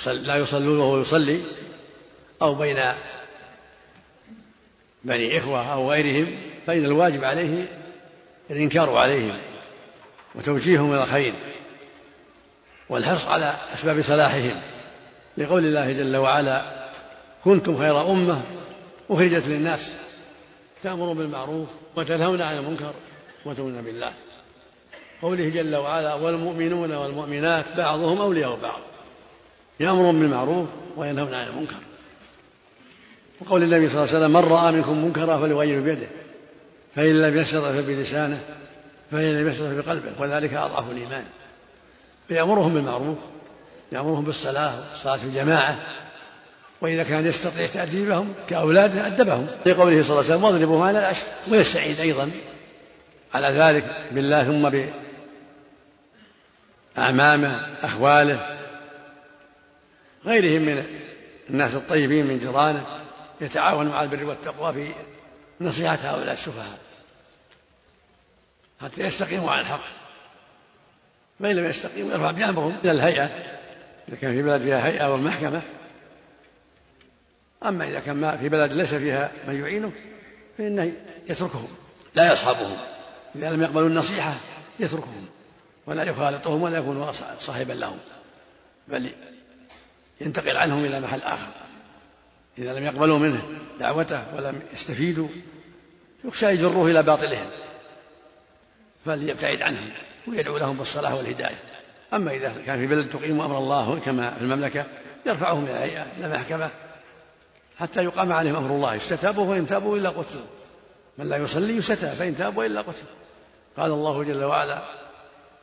[0.07, 1.41] لا يصلون وهو يصلي
[2.43, 2.79] أو بين
[5.05, 7.69] بني إخوة أو غيرهم فإن الواجب عليه
[8.51, 9.37] الإنكار عليهم
[10.35, 11.35] وتوجيههم إلى الخير
[12.89, 14.57] والحرص على أسباب صلاحهم
[15.37, 16.84] لقول الله جل وعلا
[17.45, 18.43] كنتم خير أمة
[19.11, 19.93] أخرجت للناس
[20.83, 22.95] تأمرون بالمعروف وتنهون عن المنكر
[23.45, 24.13] وتؤمنون بالله.
[25.23, 28.81] قوله جل وعلا والمؤمنون والمؤمنات بعضهم أولياء بعض.
[29.81, 31.77] يأمرون بالمعروف وينهون عن المنكر.
[33.41, 36.07] وقول النبي صلى الله عليه وسلم من رأى منكم منكرا فليغير بيده.
[36.97, 38.41] فإن لم يستطع فبلسانه
[39.11, 41.25] فإن لم يستطع بقلبه وذلك أضعف الإيمان.
[42.29, 43.19] فيأمرهم بالمعروف
[43.93, 45.77] يأمرهم بالصلاة والصلاة في الجماعة
[46.81, 49.47] وإذا كان يستطيع تأديبهم كأولاده أدبهم.
[49.65, 52.31] في قوله صلى الله عليه وسلم واضربهم على العشر ويستعين أيضا.
[53.35, 54.91] على ذلك بالله ثم
[56.97, 58.59] بأعمامه أخواله
[60.27, 60.85] غيرهم من
[61.51, 62.87] الناس الطيبين من جيرانه
[63.41, 64.93] يتعاون مع البر والتقوى في
[65.61, 66.79] نصيحة هؤلاء السفهاء.
[68.83, 69.85] حتى يستقيموا على الحق.
[71.41, 73.31] فإن لم يستقيموا يرفع بأمرهم إلى الهيئة
[74.09, 75.63] إذا كان في بلد فيها هيئة والمحكمة.
[77.65, 79.93] أما إذا كان ما في بلد ليس فيها من يعينه
[80.59, 80.93] فإنه
[81.29, 81.69] يتركهم.
[82.15, 82.77] لا يصحبهم.
[83.37, 84.33] إذا لم يقبلوا النصيحة
[84.81, 85.27] يتركهم
[85.87, 87.99] ولا يخالطهم ولا يكون صاحبا لهم
[88.89, 89.11] بل
[90.21, 91.53] ينتقل عنهم إلى محل آخر.
[92.59, 93.43] إذا لم يقبلوا منه
[93.81, 95.29] دعوته ولم يستفيدوا
[96.25, 97.47] يخشى يجروه إلى باطلهم
[99.07, 99.91] فليبتعد عنهم
[100.29, 101.59] ويدعو لهم بالصلاح والهداية.
[102.13, 104.85] أما إذا كان في بلد تقيم أمر الله كما في المملكة
[105.27, 106.71] يرفعهم إلى المحكمة
[107.79, 108.95] حتى يقام عليهم أمر الله.
[108.95, 110.47] يستتابوا فإن تابوا إلا قتلوا.
[111.19, 113.15] من لا يصلي يستتاب فإن تابوا إلا قتلوا.
[113.77, 114.83] قال الله جل وعلا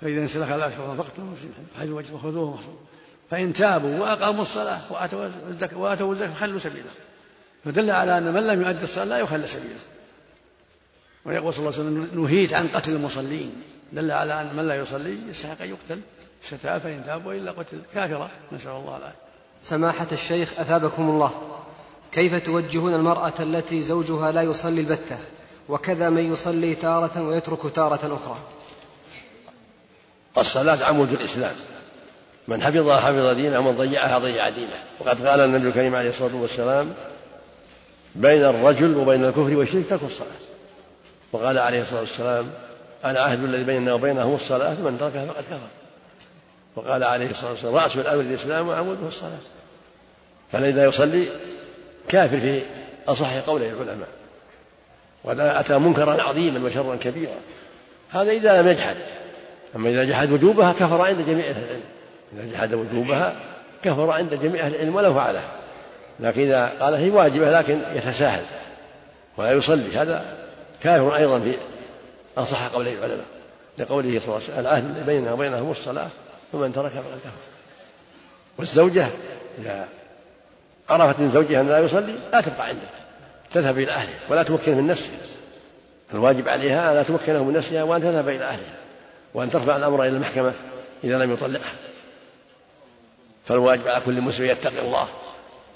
[0.02, 1.36] فإذا انسلخ الأشهر فاقتلوا
[1.80, 2.76] حيث وجه وخذوهم
[3.30, 6.90] فإن تابوا وأقاموا الصلاة وآتوا الزكاة وآتوا الزكاة فخلوا سبيله
[7.66, 9.80] فدل على أن من لم يؤدي الصلاة لا يخلى سبيله
[11.26, 13.64] ويقول صلى الله عليه وسلم نهيت عن قتل المصلين.
[13.94, 16.02] دل على أن من لا يصلي يستحق أن يقتل.
[16.46, 17.82] استتاب فإن تابوا إلا قتل.
[17.94, 19.18] كافرة نسأل الله العافية.
[19.62, 21.51] سماحة الشيخ أثابكم الله.
[22.12, 25.18] كيف توجهون المرأة التي زوجها لا يصلي البتة؟
[25.70, 28.38] وكذا من يصلي تارة ويترك تارة أخرى.
[30.38, 31.56] الصلاة عمود الإسلام.
[32.48, 34.84] من حفظها حفظ دينه ومن ضيعها ضيع دينه.
[35.00, 36.94] وقد قال النبي الكريم عليه الصلاة والسلام
[38.16, 40.42] بين الرجل وبين الكفر والشرك ترك الصلاة.
[41.32, 42.52] وقال عليه الصلاة والسلام
[43.06, 45.60] العهد الذي بيننا وبينهم الصلاة فمن تركها فقد كفر.
[46.76, 49.40] وقال عليه الصلاة والسلام رأس الأمر الإسلام وعموده الصلاة.
[50.52, 51.28] فالذي لا يصلي
[52.08, 52.62] كافر في
[53.08, 54.08] أصح قوله العلماء
[55.24, 57.38] ولا أتى منكرا عظيما وشرا كبيرا.
[58.10, 58.96] هذا إذا لم يجحد.
[59.76, 61.84] أما إذا جحد وجوبها كفر عند جميع أهل العلم.
[62.34, 63.36] إذا جحد وجوبها
[63.84, 65.52] كفر عند جميع أهل العلم ولو فعلها
[66.20, 68.44] لكن إذا قال هي واجبة لكن يتساهل
[69.38, 70.38] ولا يصلي هذا
[70.84, 71.54] كافر أيضا في
[72.38, 73.26] أصح قولي العلماء
[73.78, 76.08] لقوله صلى الله عليه وسلم العهد بيننا وبينهم الصلاة
[76.54, 77.32] فمن تركها فقد كفر.
[78.58, 79.08] والزوجة
[79.60, 79.88] إذا
[80.92, 82.88] عرفت من زوجها أن لا يصلي؟ لا تبقى عنده
[83.54, 85.18] تذهب إلى أهلها ولا تمكنه من نفسها.
[86.14, 88.76] الواجب عليها أن لا تمكنه من نفسها وأن تذهب إلى أهلها
[89.34, 90.54] وأن ترفع الأمر إلى المحكمة
[91.04, 91.74] إذا لم يطلقها.
[93.46, 95.08] فالواجب على كل مسلم يتقي الله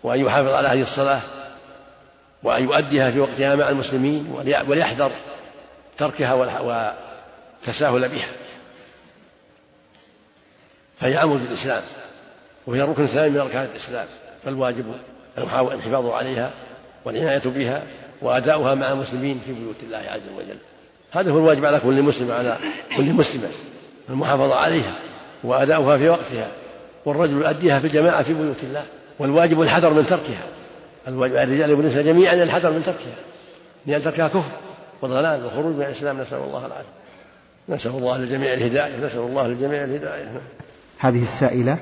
[0.04, 1.20] وأن يحافظ على هذه الصلاة
[2.44, 4.36] وأن يؤديها في وقتها مع المسلمين
[4.68, 5.12] وليحذر
[5.98, 8.30] تركها والتساهل بها.
[11.00, 11.84] فهي عمود الإسلام
[12.68, 14.08] وهي ركن ثاني من أركان الإسلام.
[14.46, 14.86] فالواجب
[15.38, 16.52] الحفاظ عليها
[17.06, 17.84] والعناية بها
[18.22, 20.58] وأداؤها مع المسلمين في بيوت الله عز وجل.
[21.12, 22.58] هذا هو الواجب على كل مسلم على
[22.98, 23.48] كل مسلمة
[24.10, 24.94] المحافظة عليها
[25.44, 26.48] وأداؤها في وقتها.
[27.06, 28.84] والرجل يؤديها في الجماعة في بيوت الله
[29.20, 30.46] والواجب الحذر من تركها.
[31.08, 33.16] الواجب على الرجال والنساء جميعا الحذر من تركها
[33.86, 34.52] لأن تركها كفر
[35.02, 36.22] وضلال وخروج من الإسلام.
[36.22, 36.90] نسأل الله العافية.
[37.70, 40.42] نسأل الله للجميع الهداية نسأل الله للجميع الهداية.
[41.00, 41.78] هذه السائلة.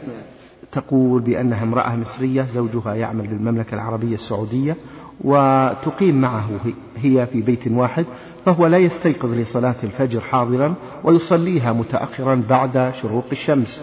[0.72, 4.76] تقول بأنها امرأة مصرية زوجها يعمل بالمملكة العربية السعودية
[5.22, 6.50] وتقيم معه
[6.98, 8.06] هي في بيت واحد
[8.46, 13.82] فهو لا يستيقظ لصلاة الفجر حاضرا ويصليها متأخرا بعد شروق الشمس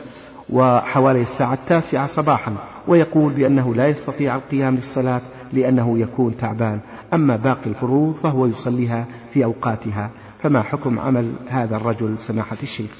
[0.51, 2.55] وحوالي الساعة التاسعة صباحا
[2.89, 5.21] ويقول بأنه لا يستطيع القيام للصلاة
[5.53, 6.81] لأنه يكون تعبان.
[7.15, 10.11] أما باقي الفروض فهو يصليها في أوقاتها.
[10.43, 12.91] فما حكم عمل هذا الرجل سماحة الشيخ؟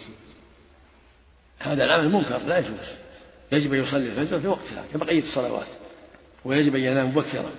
[1.59, 2.91] هذا العمل منكر لا يجوز.
[3.53, 5.67] يجب أن يصلي الفجر في وقتها كبقية الصلوات
[6.45, 7.51] ويجب أن ينام مبكرا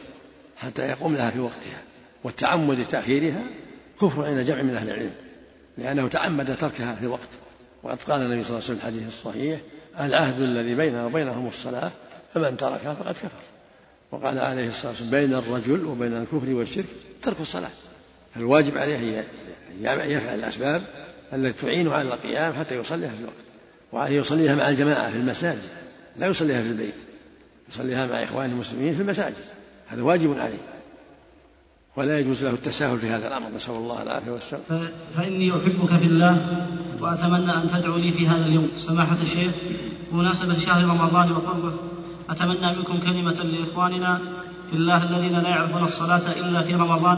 [0.57, 1.81] حتى يقوم لها في وقتها.
[2.23, 3.43] والتعمد تأخيرها
[4.01, 5.11] كفر عند جمع من أهل العلم
[5.77, 7.29] لأنه تعمد تركها في وقت.
[7.83, 9.59] وقد قال النبي صلى الله عليه وسلم في الحديث الصحيح
[9.99, 11.91] العهد الذي بيننا وبينهم الصلاة
[12.33, 13.29] فمن تركها فقد كفر.
[14.11, 16.85] وقال عليه الصلاة والسلام بين الرجل وبين الكفر والشرك
[17.23, 17.69] ترك الصلاة.
[18.35, 20.81] فالواجب عليه أن يفعل الأسباب
[21.33, 23.50] التي تعينه على القيام حتى يصليها في الوقت.
[23.93, 25.61] وعليه يصليها مع الجماعة في المساجد
[26.17, 26.93] لا يصليها في البيت
[27.73, 29.35] يصليها مع إخوانه المسلمين في المساجد
[29.87, 30.57] هذا واجب عليه
[31.95, 34.63] ولا يجوز له التساهل في هذا الأمر نسأل الله العافية والسلام.
[35.17, 36.65] فإني أحبك في الله
[36.99, 38.69] وأتمنى أن تدعو لي في هذا اليوم.
[38.87, 39.55] سماحة الشيخ
[40.11, 41.73] بمناسبة شهر رمضان وقربه
[42.29, 44.19] أتمنى منكم كلمة لإخواننا
[44.69, 47.17] في الله الذين لا يعرفون الصلاة إلا في رمضان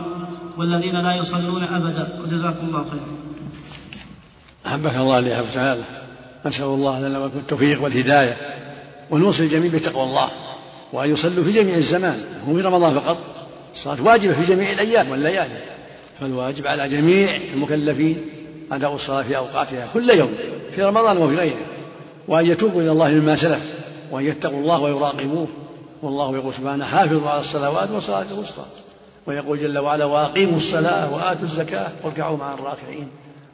[0.58, 3.08] والذين لا يصلون أبدا وجزاكم الله خيرا.
[4.68, 6.03] أحبك الله لأحب تعالى
[6.46, 8.38] نسأل الله لنا ولكم التوفيق والهداية
[9.12, 10.30] ونوصي الجميع بتقوى الله
[10.94, 12.18] وأن يصلوا في جميع الزمان.
[12.48, 13.18] مو في رمضان فقط.
[13.74, 15.58] الصلاة واجبة في جميع الأيام والليالي.
[16.20, 18.26] فالواجب على جميع المكلفين
[18.72, 20.34] أداء الصلاة في أوقاتها كل يوم
[20.76, 21.66] في رمضان وفي غيره
[22.28, 23.80] وأن يتوبوا إلى الله مما سلف
[24.12, 25.48] وأن يتقوا الله ويراقبوه.
[26.02, 28.66] والله يقول سبحانه حافظوا على الصلوات والصلاة الوسطى.
[29.28, 33.08] ويقول جل وعلا وأقيموا الصلاة وآتوا الزكاة واركعوا مع الراكعين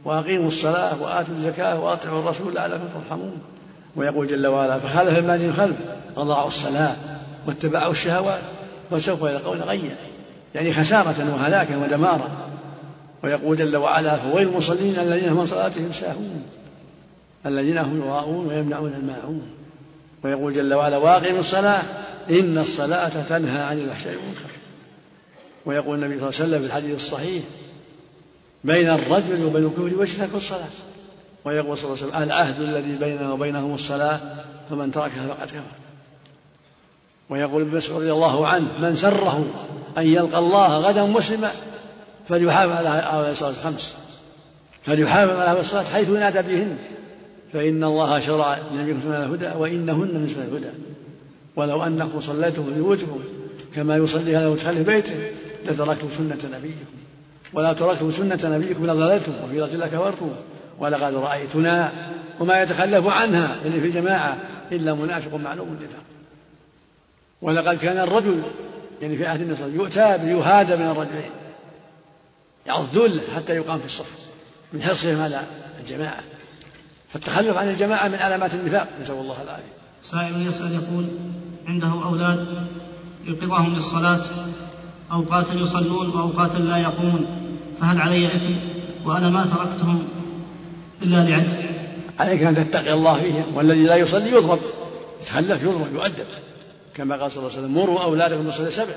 [0.06, 3.42] وأقيموا الصلاة وآتوا الزكاة وأطيعوا الرسول لعلكم ترحمون.
[3.96, 5.76] ويقول جل وعلا فخالف الذين خلف
[6.18, 6.96] أضاعوا الصلاة
[7.48, 8.42] واتبعوا الشهوات
[8.92, 9.96] وسوف يلقون غيا.
[10.56, 12.30] يعني خسارة وهلاكا ودمارا.
[13.24, 16.44] ويقول جل وعلا فويل المصلين الذين هم صلاتهم ساهون
[17.46, 19.48] الذين هم يراءون ويمنعون الماعون.
[20.24, 21.82] ويقول جل وعلا واقم الصلاة
[22.30, 24.50] إن الصلاة تنهى عن الفحشاء والمنكر.
[25.66, 27.44] ويقول النبي صلى الله عليه وسلم في الحديث الصحيح
[28.64, 30.68] بين الرجل وبين الكفر وجهك الصلاة.
[31.46, 34.20] ويقول صلى الله عليه وسلم العهد الذي بيننا وبينهم الصلاة
[34.70, 35.62] فمن تركها فقد كفر.
[37.30, 39.46] ويقول ابن مسعود رضي الله عنه من سره
[39.98, 41.52] أن يلقى الله غدا مسلما
[42.30, 43.94] فليحافظ على الصلاة الخمس.
[44.86, 46.78] فليحافظ على الصلاة حيث ينادى بهن.
[47.54, 50.78] فإن الله شرع لنبيكم سنن الهدى وإنهن من سنن الهدى.
[51.56, 53.20] ولو أنكم صليتم في بيوتكم
[53.76, 55.32] كما يصلي هذا المتخلف بيته
[55.66, 56.86] لتركتم سنة نبيكم.
[57.54, 60.32] ولا تركتم سنة نبيكم لضللتم وفي الله كفرتم
[60.80, 61.92] ولقد رأيتنا
[62.40, 64.38] وما يتخلف عنها اللي في الجماعة
[64.72, 66.04] إلا منافق معلوم النفاق
[67.42, 68.42] ولقد كان الرجل
[69.02, 71.32] يعني في عهد النبي يؤتى بيهادى من الرجلين
[72.68, 74.30] يعض ذله حتى يقام في الصف
[74.74, 75.42] من حرصهم على
[75.80, 76.20] الجماعة.
[77.14, 79.74] فالتخلف عن الجماعة من علامات النفاق نسأل الله العافية.
[80.04, 81.06] سائل يسأل يقول
[81.68, 82.68] عنده أولاد
[83.26, 84.22] يوقظهم للصلاة
[85.12, 87.39] أوقاتا يصلون وأوقاتا لا يقومون.
[87.82, 88.54] فهل علي إثم
[89.06, 90.08] وأنا ما تركتهم
[91.02, 91.54] إلا لعجز؟
[92.20, 94.60] عليك أن تتقي الله فيهم والذي لا يصلي يضرب.
[95.22, 96.26] يتخلف يضرب يؤدب.
[96.96, 98.94] كما قال صلى الله عليه وسلم مروا أولادكم بالصلاة سبع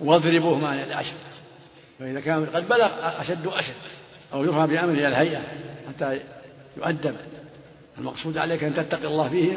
[0.00, 1.14] واضربوهم عن العشر.
[1.98, 2.88] فإذا كان قد بلغ
[3.20, 3.74] أشد أشد
[4.32, 5.42] أو يرفع بأمره إلى الهيئة
[5.88, 6.20] حتى
[6.76, 7.14] يؤدب.
[7.98, 9.56] المقصود عليك أن تتقي الله فيهم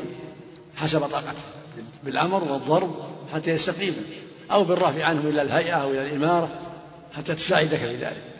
[0.75, 1.35] حسب طاقتك
[2.03, 2.95] بالأمر والضرب
[3.33, 4.03] حتى يستقيموا
[4.51, 6.49] أو بالرفع عنهم إلى الهيئة أو إلى الإمارة
[7.13, 8.36] حتى تساعدك في ذلك.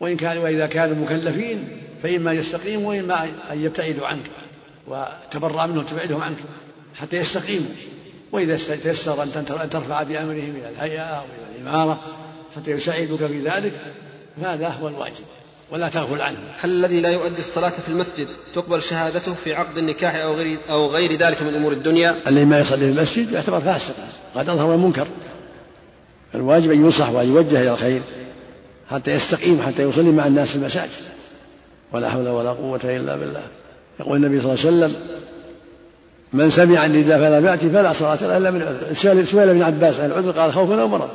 [0.00, 1.68] وإن كان وإذا كانوا مكلفين
[2.02, 4.30] فإما يستقيموا وإما أن يبتعدوا عنك
[4.88, 6.38] وتبرأ منهم تبعدهم عنك
[6.94, 7.70] حتى يستقيموا.
[8.32, 12.00] وإذا تيسر أن ترفع بأمرهم إلى الهيئة أو إلى الإمارة
[12.56, 13.72] حتى يساعدوك في ذلك
[14.42, 15.24] فهذا هو الواجب
[15.70, 16.38] ولا تغفل عنه.
[16.60, 20.86] هل الذي لا يؤدي الصلاة في المسجد تقبل شهادته في عقد النكاح أو غير أو
[20.86, 24.02] غير ذلك من أمور الدنيا؟ الذي ما يصلي في المسجد يعتبر فاسقا
[24.34, 25.06] قد أظهر المنكر.
[26.34, 28.02] الواجب أن ينصح وأن يوجه إلى الخير.
[28.90, 30.90] حتى يستقيم حتى يصلي مع الناس في المساجد.
[31.92, 33.42] ولا حول ولا قوة إلا بالله.
[34.00, 35.14] يقول النبي صلى الله عليه وسلم
[36.32, 40.30] من سمع النداء فلم يأتي فلا صلاة إلا من عذر سئل بن عباس عن العذر
[40.30, 41.08] قال خوف أو مرض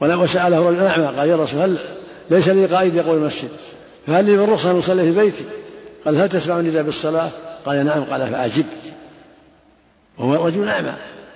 [0.00, 1.76] وسأله رجل أعمى قال يا رسول هل
[2.30, 3.48] ليس لي قائد يقول المسجد؟
[4.06, 5.44] فهل لي من رخصة أن أصلي في بيتي؟
[6.04, 7.28] قال هل تسمع النداء بالصلاة؟
[7.66, 8.04] قال نعم.
[8.04, 8.64] قال فأجب.
[10.18, 10.92] وهو رجل أعمى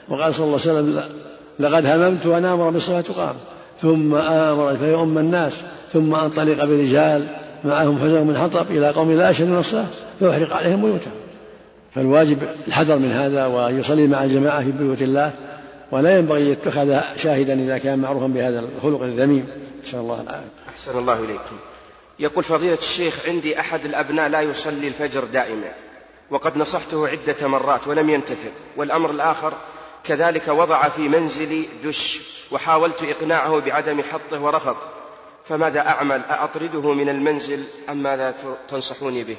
[0.08, 1.10] وقال صلى الله عليه وسلم
[1.58, 3.34] لقد هممت أن آمر بالصلاة تقام
[3.82, 7.26] ثم آمر فيؤم الناس ثم أنطلق برجال
[7.64, 9.86] معهم حزن من حطب إلى قوم لا يشهدون الصلاة
[10.18, 11.12] فيحرق عليهم بيوتهم.
[11.94, 15.32] فالواجب الحذر من هذا وأن يصلي مع الجماعة في بيوت الله
[15.90, 19.46] ولا ينبغي يتخذ شاهدا إذا كان معروفا بهذا الخلق الذميم.
[19.84, 20.48] نسأل الله العافية.
[20.68, 21.56] أحسن الله إليكم.
[22.18, 25.68] يقول فضيلة الشيخ عندي أحد الأبناء لا يصلي الفجر دائما
[26.30, 29.52] وقد نصحته عدة مرات ولم ينتفع والأمر الآخر
[30.08, 32.20] كذلك وضع في منزلي دش
[32.52, 34.76] وحاولت إقناعه بعدم حطه ورفض.
[35.44, 38.34] فماذا أعمل؟ أطرده من المنزل أم ماذا
[38.70, 39.36] تنصحوني به؟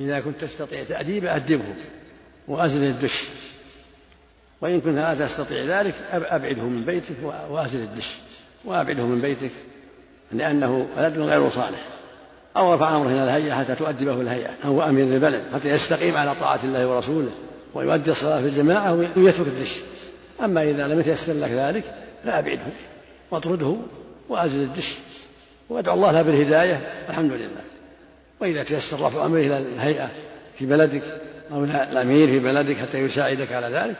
[0.00, 1.74] إذا كنت تستطيع تأديبه أدبه
[2.48, 3.24] وأزل الدش.
[4.60, 7.16] وإن كنت لا تستطيع ذلك أبعده من بيتك
[7.50, 8.16] وأزل الدش.
[8.64, 9.52] وأبعده من بيتك
[10.32, 11.78] لأنه ولد غير صالح.
[12.56, 14.54] أو رفع أمره إلى الهيئة حتى تؤدبه الهيئة.
[14.64, 17.30] أو أمير البلد حتى يستقيم على طاعة الله ورسوله.
[17.74, 19.76] ويؤدي الصلاة في الجماعة ويترك الدش.
[20.44, 21.84] أما إذا لم يتيسر لك ذلك
[22.24, 22.66] فأبعده
[23.30, 23.76] واطرده
[24.28, 24.94] وأزل الدش.
[25.68, 26.76] وأدعو الله له بالهداية
[27.08, 27.62] الحمد لله.
[28.40, 30.10] وإذا تيسر رفع أمره إلى الهيئة
[30.58, 31.02] في بلدك
[31.52, 33.96] أو الأمير في بلدك حتى يساعدك على ذلك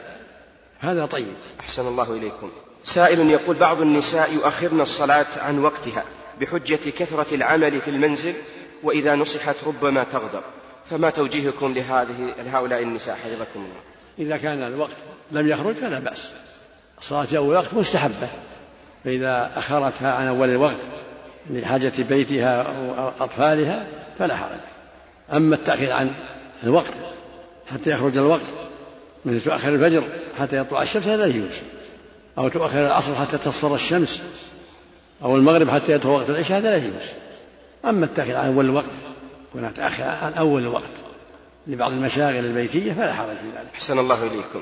[0.79, 1.33] هذا طيب.
[1.59, 2.51] أحسن الله إليكم.
[2.83, 6.05] سائل يقول بعض النساء يؤخرن الصلاة عن وقتها
[6.41, 8.33] بحجة كثرة العمل في المنزل
[8.83, 10.43] وإذا نصحت ربما تغضب.
[10.89, 13.81] فما توجيهكم لهذه لهؤلاء النساء حفظكم الله.
[14.19, 14.95] إذا كان الوقت
[15.31, 16.29] لم يخرج فلا بأس.
[16.99, 18.27] الصلاة في أول وقت مستحبة.
[19.03, 20.79] فإذا أخرتها عن أول الوقت
[21.49, 23.87] لحاجة بيتها أو أطفالها
[24.19, 24.59] فلا حرج.
[25.33, 26.11] أما التأخير عن
[26.63, 26.93] الوقت
[27.71, 28.45] حتى يخرج الوقت
[29.25, 30.03] مثل تؤخر الفجر
[30.37, 31.51] حتى يطلع الشمس هذا لا يجوز.
[32.37, 34.23] أو تؤخر العصر حتى تصفر الشمس
[35.23, 37.09] أو المغرب حتى يدخل وقت العشاء هذا لا يجوز.
[37.85, 38.85] أما التأخير عن أول الوقت
[39.55, 40.91] هناك عن أول الوقت
[41.67, 43.67] لبعض المشاغل البيتية فلا حرج في ذلك.
[43.73, 44.61] أحسن الله إليكم.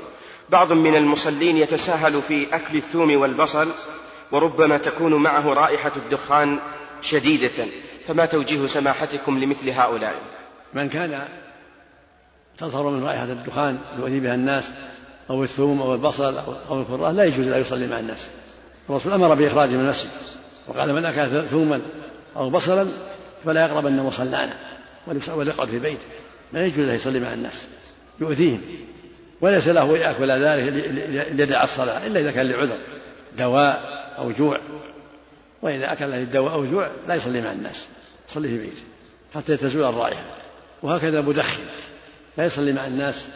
[0.50, 3.72] بعض من المصلين يتساهل في أكل الثوم والبصل
[4.32, 6.60] وربما تكون معه رائحة الدخان
[7.02, 7.66] شديدة.
[8.08, 10.16] فما توجيه سماحتكم لمثل هؤلاء؟
[10.74, 11.28] من كان
[12.58, 14.64] تظهر من رائحة الدخان يؤذي بها الناس
[15.30, 16.38] أو الثوم أو البصل
[16.70, 18.28] أو الكراث لا يجوز أن يصلي مع الناس.
[18.90, 20.10] الرسول أمر بإخراجه من المسجد
[20.68, 21.82] وقال من أكل ثوما
[22.36, 22.88] أو بصلا
[23.46, 24.54] فلا يقربن مصلانا
[25.08, 25.98] وليقعد في بيته.
[26.54, 27.62] لا يجوز له يصلي مع الناس.
[28.20, 28.62] يؤذيهم.
[29.42, 30.74] وليس له يأكل ذلك
[31.32, 32.78] ليدع الصلاة إلا إذا كان لعذر
[33.38, 34.60] دواء أو جوع.
[35.62, 37.86] وإذا أكل للدواء أو جوع لا يصلي مع الناس
[38.30, 38.82] يصلي في بيته
[39.36, 40.24] حتى تزول الرائحة.
[40.84, 41.64] وهكذا المدخن
[42.38, 43.28] لا يصلي مع الناس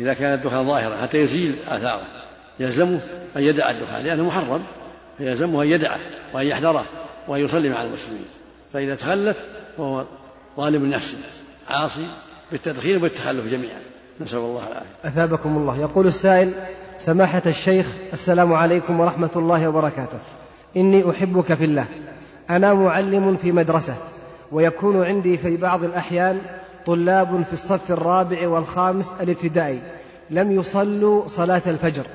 [0.00, 2.06] إذا كان الدخان ظاهرا حتى يزيل آثاره.
[2.60, 3.00] يلزمه
[3.36, 4.64] أن يدع الدخان لأنه محرم.
[5.18, 5.98] فيلزمه أن يدعه
[6.32, 6.84] وأن يحذره
[7.28, 8.24] وأن يصلي مع المسلمين.
[8.72, 9.36] فإذا تخلف
[9.76, 10.04] فهو
[10.56, 11.18] ظالم نفسه
[11.68, 12.08] عاصي
[12.52, 13.80] بالتدخين وبالتخلف جميعا.
[14.20, 15.08] نسأل الله العافية.
[15.08, 15.80] أثابكم الله.
[15.80, 16.52] يقول السائل
[16.98, 20.18] سماحة الشيخ السلام عليكم ورحمة الله وبركاته.
[20.76, 21.84] إني أحبك في الله.
[22.50, 23.94] أنا معلم في مدرسة
[24.52, 26.40] ويكون عندي في بعض الأحيان
[26.86, 29.80] طلاب في الصف الرابع والخامس الابتدائي.
[30.30, 32.06] لم يصلوا صلاة الفجر.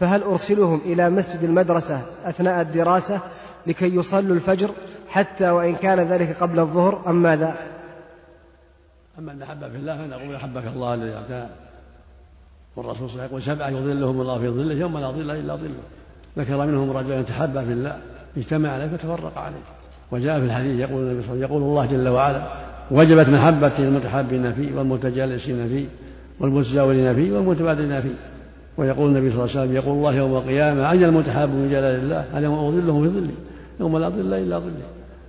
[0.00, 3.20] فهل أرسلهم إلى مسجد المدرسة أثناء الدراسة
[3.66, 4.70] لكي يصلوا الفجر
[5.08, 7.54] حتى وإن كان ذلك قبل الظهر أم ماذا؟
[9.18, 11.46] أما المحبة في الله فنقول أحبك الله الذي أعطاه
[12.76, 15.74] والرسول صلى الله عليه وسلم سبعة يظلهم الله في ظله يوم لا ظل إلا ظله.
[16.38, 17.98] ذكر منهم رجلا تحبا في الله
[18.36, 19.56] اجتمع عليه فتفرق عليه.
[20.10, 22.42] وجاء في الحديث يقول النبي صلى الله عليه وسلم يقول الله جل وعلا
[22.90, 25.86] وجبت محبتي المتحابين فيه والمتجالسين فيه
[26.40, 28.14] والمتزاورين فيه والمتبادلين فيه
[28.76, 32.24] ويقول النبي صلى الله عليه وسلم يقول الله يوم القيامة أين المتحاب من جلال الله؟
[32.34, 33.34] أنا أظلهم في ظلي
[33.80, 34.72] يوم لا ظل إلا ظلي.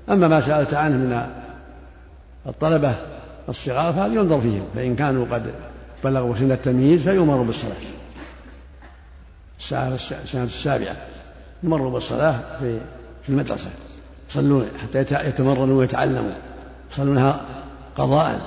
[0.10, 1.22] أما ما سألت عنه من
[2.48, 2.96] الطلبة
[3.50, 5.44] الصغار فهذا ينظر فيهم فإن كانوا قد
[6.04, 7.74] بلغوا سن التمييز فيؤمروا بالصلاة.
[9.60, 10.96] الساعة السابعة
[11.64, 12.80] يمروا بالصلاة في
[13.24, 13.70] في المدرسة.
[14.30, 16.32] يصلون حتى يتمرنوا ويتعلموا.
[16.92, 17.42] يصلونها
[17.98, 18.42] قضاء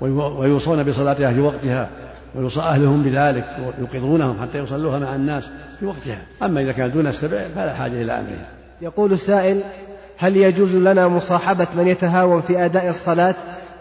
[0.00, 1.88] ويوصون بصلاتها في وقتها.
[2.34, 5.50] ويوصى أهلهم بذلك ويوقظونهم حتى يصلوها مع الناس
[5.80, 6.18] في وقتها.
[6.42, 8.48] أما إذا كان دون السبع فلا حاجة إلى أمرها.
[8.82, 9.60] يقول السائل
[10.16, 13.34] هل يجوز لنا مصاحبة من يتهاون في أداء الصلاة؟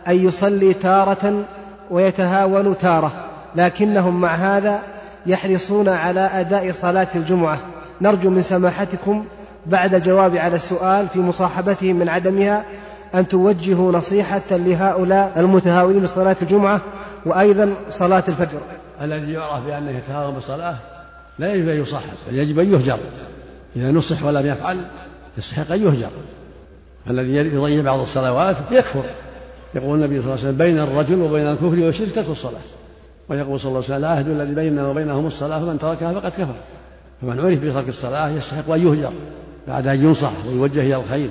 [0.08, 1.44] أن يصلي تارة
[1.92, 3.12] ويتهاون تارة
[3.56, 4.80] لكنهم مع هذا
[5.26, 7.58] يحرصون على أداء صلاة الجمعة.
[8.02, 9.26] نرجو من سماحتكم
[9.66, 12.66] بعد جواب على السؤال في مصاحبتهم من عدمها
[13.16, 16.82] أن توجهوا نصيحة لهؤلاء المتهاونين بصلاة الجمعة
[17.26, 18.60] وأيضا صلاة الفجر.
[19.02, 20.76] الذي يعرف بأنه يتهاون بالصلاة
[21.40, 23.00] لا يجب أن يصحح بل يجب أن يهجر.
[23.76, 24.86] إذا نصح ولم يفعل
[25.38, 26.10] يستحق أن يهجر.
[27.10, 29.04] الذي يضيع بعض الصلوات يكفر.
[29.76, 32.62] يقول النبي صلى الله عليه وسلم بين الرجل وبين الكفر والشرك ترك الصلاة.
[33.30, 36.56] ويقول صلى الله عليه وسلم العهد الذي بيننا وبينهم الصلاة فمن تركها فقد كفر.
[37.22, 39.12] فمن عرف بترك الصلاة يستحق أن يهجر
[39.68, 41.30] بعد أن ينصح ويوجه إلى الخير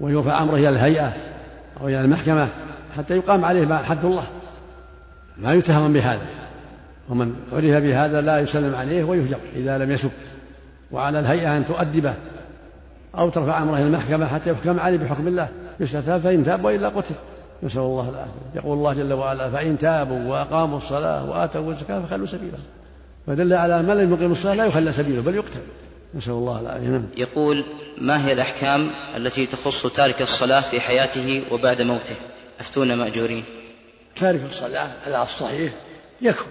[0.00, 1.12] ويرفع أمره إلى الهيئة
[1.80, 2.48] أو إلى المحكمة
[2.96, 4.24] حتى يقام عليه حد الله.
[5.42, 6.26] لا يتهم بهذا.
[7.08, 10.10] ومن عرف بهذا لا يسلم عليه ويهجر إذا لم يسب
[10.92, 12.14] وعلى الهيئة أن تؤدبه
[13.18, 15.48] أو ترفع أمره إلى المحكمة حتى يحكم عليه بحكم الله.
[15.80, 17.14] يستتاب فإن تاب وإلا قتل.
[17.62, 18.60] نسأل الله العافية.
[18.60, 22.62] يقول الله جل وعلا فإن تابوا وأقاموا الصلاة وآتوا الزكاة فخلوا سبيلهم
[23.26, 25.60] فدل على من لم يقيم الصلاة لا يخلى سبيله بل يقتل.
[26.14, 26.88] نسأل الله العافية.
[26.88, 27.04] نعم.
[27.16, 27.64] يقول
[27.98, 32.16] ما هي الأحكام التي تخص تارك الصلاة في حياته وبعد موته؟
[32.60, 33.44] أفتونا مأجورين.
[34.16, 35.72] تارك الصلاة على الصحيح
[36.22, 36.46] يكفر.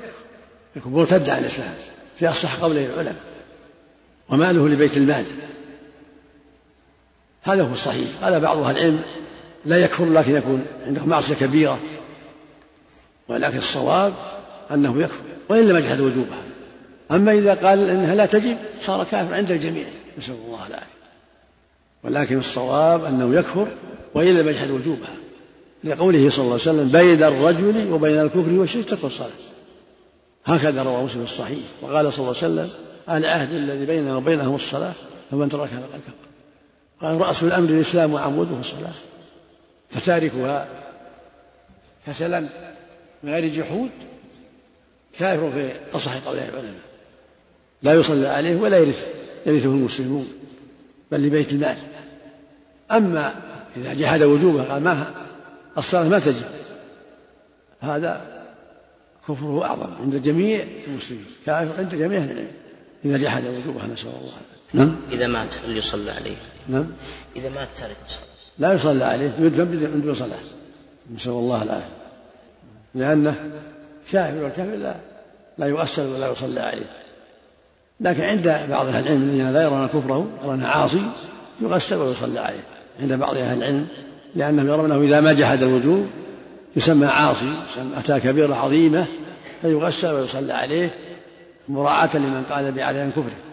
[0.75, 1.73] يكون مرتد عن الإسلام.
[2.19, 3.15] في أصح قولي العلماء.
[4.29, 5.25] وماله لبيت المال.
[7.47, 8.07] هذا هو الصحيح.
[8.23, 9.01] قال بعض أهل العلم
[9.65, 11.79] لا يكفر لكن يكون عنده معصية كبيرة.
[13.27, 14.13] ولكن الصواب
[14.71, 16.41] أنه يكفر وإن لم يجحد وجوبها.
[17.11, 19.85] أما إذا قال إنها لا تجب صار كافر عند الجميع.
[20.17, 20.97] نسأل الله العافية.
[22.03, 23.67] ولكن الصواب أنه يكفر
[24.13, 25.15] وإن لم يجحد وجوبها.
[25.83, 29.29] لقوله صلى الله عليه وسلم بين الرجل وبين الكفر والشرك ترك الصلاة.
[30.45, 31.59] هكذا روى مسلم الصحيح.
[31.81, 32.69] وقال صلى الله عليه وسلم
[33.09, 34.93] العهد الذي بيننا وبينهم الصلاة
[35.31, 36.26] فمن تركها فقد كفر.
[37.01, 38.93] قال رأس الأمر الإسلام وعموده الصلاة
[39.89, 40.67] فتاركها
[42.07, 42.39] كسلا
[43.23, 43.89] من غير جحود
[45.13, 46.73] كافر في أصح قول العلماء.
[47.83, 49.07] لا يصلى عليه ولا يرث
[49.45, 50.27] يرثه المسلمون
[51.11, 51.77] بل لبيت المال.
[52.91, 53.35] أما
[53.77, 55.13] إذا جحد وجوبه قال ما
[55.77, 56.45] الصلاة ما تجب.
[57.79, 58.43] هذا
[59.27, 62.51] كفره أعظم عند جميع المسلمين كافر عند جميع أهل العلم.
[63.05, 64.56] إذا جحد وجوبها نسأل الله.
[64.73, 64.95] نعم.
[65.11, 66.35] إذا مات هل يصلى عليه؟
[66.69, 66.87] نعم.
[67.35, 68.27] إذا مات الصلاة
[68.59, 70.39] لا يصلى عليه يدفن من دون صلاة.
[71.15, 71.97] نسأل الله العافية.
[72.95, 73.51] لأنه
[74.11, 74.95] كافر والكافر لا
[75.57, 76.85] لا يؤثر ولا يصلى عليه.
[77.99, 81.01] لكن عند بعض أهل العلم الذين لا يرون كفره يرونه عاصي
[81.61, 82.63] يغسل ويصلى عليه
[82.99, 83.87] عند بعض أهل العلم
[84.35, 86.07] لأنهم يرونه إذا ما جحد الوجوب
[86.75, 87.53] يسمى عاصي
[87.97, 89.05] أتى كبيرة عظيمة
[89.61, 90.91] فيغسل ويصلى عليه
[91.67, 93.46] مراعاة لمن قال بعدم كفره.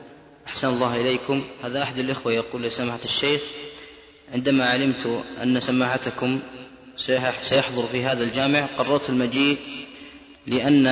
[0.47, 1.45] أحسن الله إليكم.
[1.63, 3.43] هذا أحد الإخوة يقول لسماحة الشيخ
[4.33, 6.41] عندما علمت أن سماحتكم
[7.41, 9.59] سيحضر في هذا الجامع قررت المجيء
[10.47, 10.85] لأن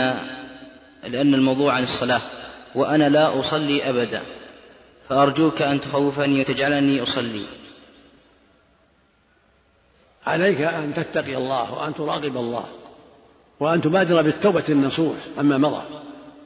[1.02, 2.20] لأن الموضوع عن الصلاة
[2.74, 4.22] وأنا لا أصلي أبدا
[5.08, 7.42] فأرجوك أن تخوفني وتجعلني أصلي.
[10.26, 12.64] عليك أن تتقي الله وأن تراقب الله
[13.60, 15.82] وأن تبادر بالتوبة النصوح عما مضى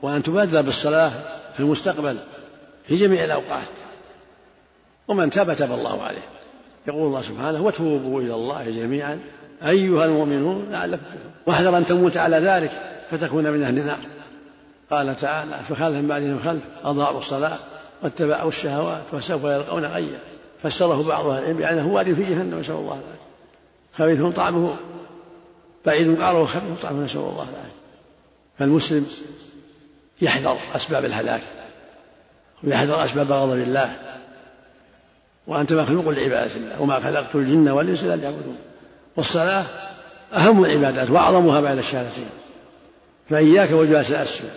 [0.02, 1.08] وأن تبادر بالصلاة
[1.54, 2.18] في المستقبل.
[2.88, 3.68] في جميع الأوقات.
[5.08, 6.22] ومن تاب تاب الله عليه.
[6.88, 9.20] يقول الله سبحانه وتوبوا إلى الله جميعا
[9.62, 11.02] أيها المؤمنون لعلكم
[11.46, 12.70] واحذر أن تموت على ذلك
[13.10, 13.98] فتكون من أهل النار.
[14.90, 17.58] قال تعالى فخلف من بعدهم خلف أضاعوا الصلاة
[18.02, 20.18] واتبعوا الشهوات وسوف يلقون غيا.
[20.62, 23.26] فسره بعض أهل العلم بأنه واد في جهنم نسأل الله العافية.
[23.98, 24.76] خبيث طعمه
[25.86, 27.76] بعيد قعره خبيث طعمه نسأل الله العافية.
[28.58, 29.06] فالمسلم
[30.20, 31.42] يحذر أسباب الهلاك.
[32.64, 33.96] ويحذر أسباب غضب الله.
[35.46, 36.82] وأنت مخلوق لعبادة الله.
[36.82, 38.56] وما خلقت الجن والإنس إلا ليعبدون.
[39.16, 39.64] والصلاة
[40.32, 42.28] أهم العبادات وأعظمها بعد الشهادتين.
[43.30, 44.48] فإياك وجواز الأسفل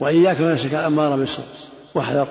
[0.00, 1.44] وإياك ونفسك الأمارة بالسوء
[1.94, 2.28] واحذر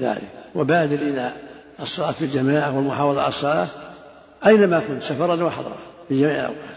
[0.00, 0.28] ذلك.
[0.54, 1.32] وبادر إلى
[1.80, 3.66] الصلاة في الجماعة والمحافظة على الصلاة
[4.46, 5.76] أينما كنت سفرا وحضرا
[6.08, 6.76] في جميع الأوقات.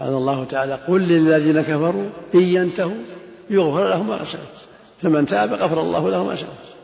[0.00, 3.04] قال الله تعالى قل للذين كفروا إن ينتهوا
[3.50, 4.66] يغفر لهم ما سلف
[5.04, 6.74] فمن تاب غفر الله له ما سلف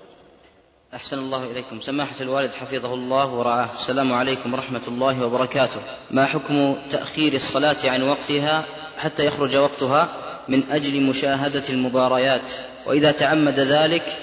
[0.94, 1.80] أحسن الله إليكم.
[1.80, 3.68] سماحة الوالد حفظه الله ورعاه.
[3.72, 5.80] السلام عليكم ورحمة الله وبركاته.
[6.10, 8.64] ما حكم تأخير الصلاة عن وقتها
[8.98, 10.08] حتى يخرج وقتها
[10.48, 12.50] من أجل مشاهدة المباريات؟
[12.86, 14.16] وإذا تعمد ذلك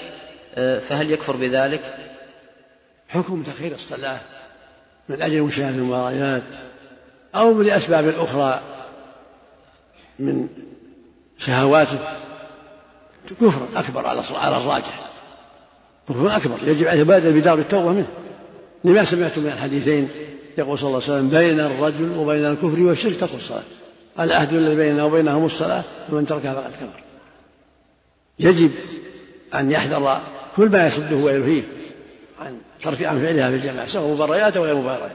[0.54, 1.80] آه، فهل يكفر بذلك؟
[3.08, 4.20] حكم تأخير الصلاة
[5.08, 6.42] من أجل مشاهدة المباريات
[7.34, 8.60] أو لأسباب أخرى
[10.18, 10.48] من
[11.38, 11.98] شهواته؟
[13.40, 15.08] كفر أكبر على على الراجح.
[16.08, 16.56] كفر أكبر.
[16.66, 18.06] يجب عليه بادر بدار التوبة منه.
[18.84, 20.08] لما سمعت من الحديثين
[20.58, 23.62] يقول صلى الله عليه وسلم بين الرجل وبين الكفر والشرك تقول الصلاة.
[24.20, 27.02] العهد الذي بيننا وبينهم الصلاة ومن تركها فقد كفر.
[28.38, 28.70] يجب
[29.54, 30.20] أن يحذر
[30.56, 31.62] كل ما يصده ويلهيه
[32.40, 35.10] عن ترك عن فعلها في الجماعة سواء مباريات أو غير مباريات.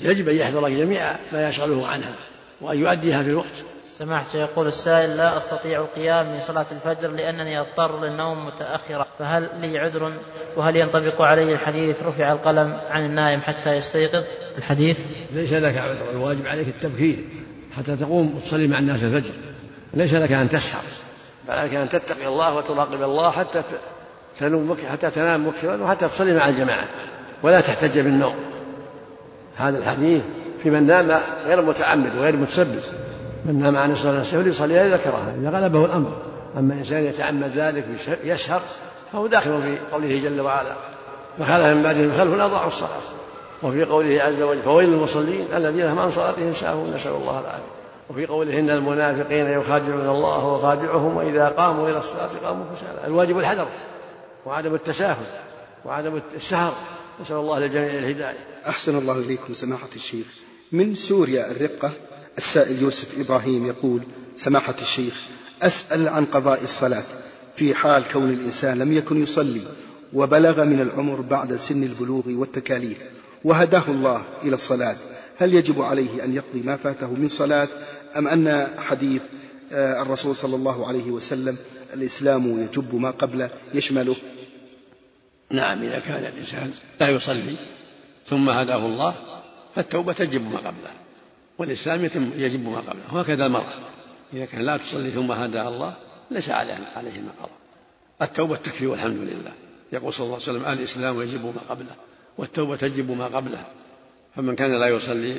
[0.00, 2.14] يجب أن يحذر جميع ما يشغله عنها
[2.60, 3.64] وأن يؤديها في الوقت.
[3.98, 9.78] سماحة يقول السائل لا أستطيع القيام من صلاة الفجر لأنني أضطر للنوم متأخرا فهل لي
[9.78, 10.12] عذر؟
[10.56, 14.24] وهل ينطبق علي الحديث رفع القلم عن النائم حتى يستيقظ؟
[14.58, 14.98] الحديث؟
[15.32, 17.18] ليس لك عذر الواجب عليك التبكير
[17.76, 19.32] حتى تقوم وتصلي مع الناس الفجر.
[19.94, 20.82] ليس لك أن تسهر.
[21.48, 23.62] بل عليك أن تتقي الله وتراقب الله حتى
[24.40, 26.84] تنوم حتى تنام مبكرا وحتى تصلي مع الجماعة
[27.42, 28.34] ولا تحتج بالنوم.
[29.56, 30.22] هذا الحديث
[30.62, 32.82] في من نام غير متعمد وغير متسبب.
[33.44, 36.22] من نام عن الصلاة نفسه يصلي إذا ذكرها إذا غلبه الأمر.
[36.58, 37.84] أما إنسان يتعمد ذلك
[38.24, 38.62] يسهر
[39.12, 40.76] فهو داخل في قوله جل وعلا.
[41.38, 43.00] فخلف من بعدهم خلف أضاعوا الصلاة.
[43.62, 46.94] وفي قوله عز وجل فويل للمصلين الذين هم عن صلاتهم ساهون.
[46.94, 47.76] نسأل الله العافية.
[48.10, 53.68] وفي قوله إن المنافقين يخادعون الله وخادعهم وإذا قاموا إلى الصلاة قاموا كسالى الواجب الحذر
[54.46, 55.26] وعدم التساهل
[55.84, 56.72] وعدم السهر.
[57.20, 58.38] نسأل الله للجميع الهداية.
[58.66, 60.26] أحسن الله إليكم سماحة الشيخ.
[60.72, 61.90] من سوريا الرقة؟
[62.38, 64.02] السائل يوسف إبراهيم يقول
[64.38, 65.26] سماحة الشيخ
[65.62, 67.02] أسأل عن قضاء الصلاة.
[67.56, 69.60] في حال كون الإنسان لم يكن يصلي
[70.12, 72.98] وبلغ من العمر بعد سن البلوغ والتكاليف
[73.44, 74.94] وهداه الله إلى الصلاة
[75.38, 77.68] هل يجب عليه أن يقضي ما فاته من صلاة؟
[78.16, 79.22] أم أن حديث
[79.72, 81.56] آه، الرسول صلى الله عليه وسلم
[81.94, 84.16] الإسلام يجب ما قبله يشمله؟
[85.50, 86.70] نعم إذا كان الإنسان
[87.00, 87.56] لا يصلي
[88.30, 89.14] ثم هداه الله
[89.74, 91.05] فالتوبة تجب ما قبله.
[91.58, 93.14] والإسلام يتم يجب ما قبله.
[93.14, 93.74] وهكذا المرأة.
[94.32, 95.94] إذا كان لا تصلي ثم هداها الله
[96.30, 97.52] ليس عليه عليه ما قضى.
[98.22, 99.52] التوبة تكفي والحمد لله.
[99.92, 101.94] يقول صلى الله عليه وسلم الإسلام يجب ما قبله
[102.38, 103.64] والتوبة تجب ما قبله.
[104.36, 105.34] فمن كان لا يصلي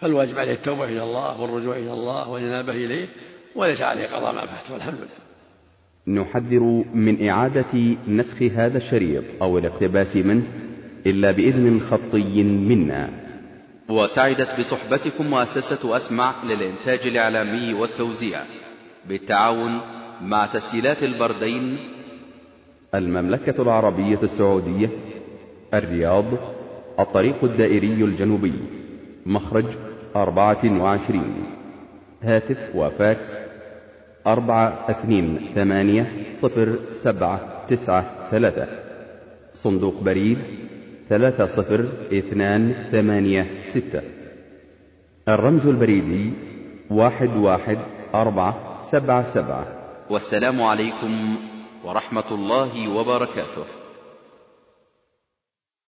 [0.00, 3.06] فالواجب عليه التوبة إلى الله والرجوع إلى الله والإنابة إليه
[3.54, 5.30] وليس عليه قضاء ما فات والحمد لله.
[6.22, 10.42] نحذر من إعادة نسخ هذا الشريط أو الاقتباس منه
[11.06, 13.19] إلا بإذن خطي منا.
[13.90, 18.42] وسعدت بصحبتكم مؤسسة أسمع للإنتاج الإعلامي والتوزيع.
[19.08, 19.80] بالتعاون
[20.22, 21.78] مع تسجيلات البردين.
[22.94, 24.88] المملكة العربية السعودية
[25.74, 26.24] الرياض
[26.98, 28.54] الطريق الدائري الجنوبي.
[29.26, 29.66] مخرج
[30.16, 31.44] أربعة وعشرين.
[32.22, 33.32] هاتف وفاكس
[34.26, 38.68] أربعة اثنين ثمانية صفر سبعة تسعة ثلاثة.
[39.54, 40.38] صندوق بريد
[41.10, 44.02] ثلاثة صفر اثنان ثمانية ستة.
[45.28, 46.32] الرمز البريدي
[46.90, 47.78] واحد واحد
[48.14, 49.66] أربعة سبعة سبعة.
[50.10, 51.36] والسلام عليكم
[51.84, 53.79] ورحمة الله وبركاته.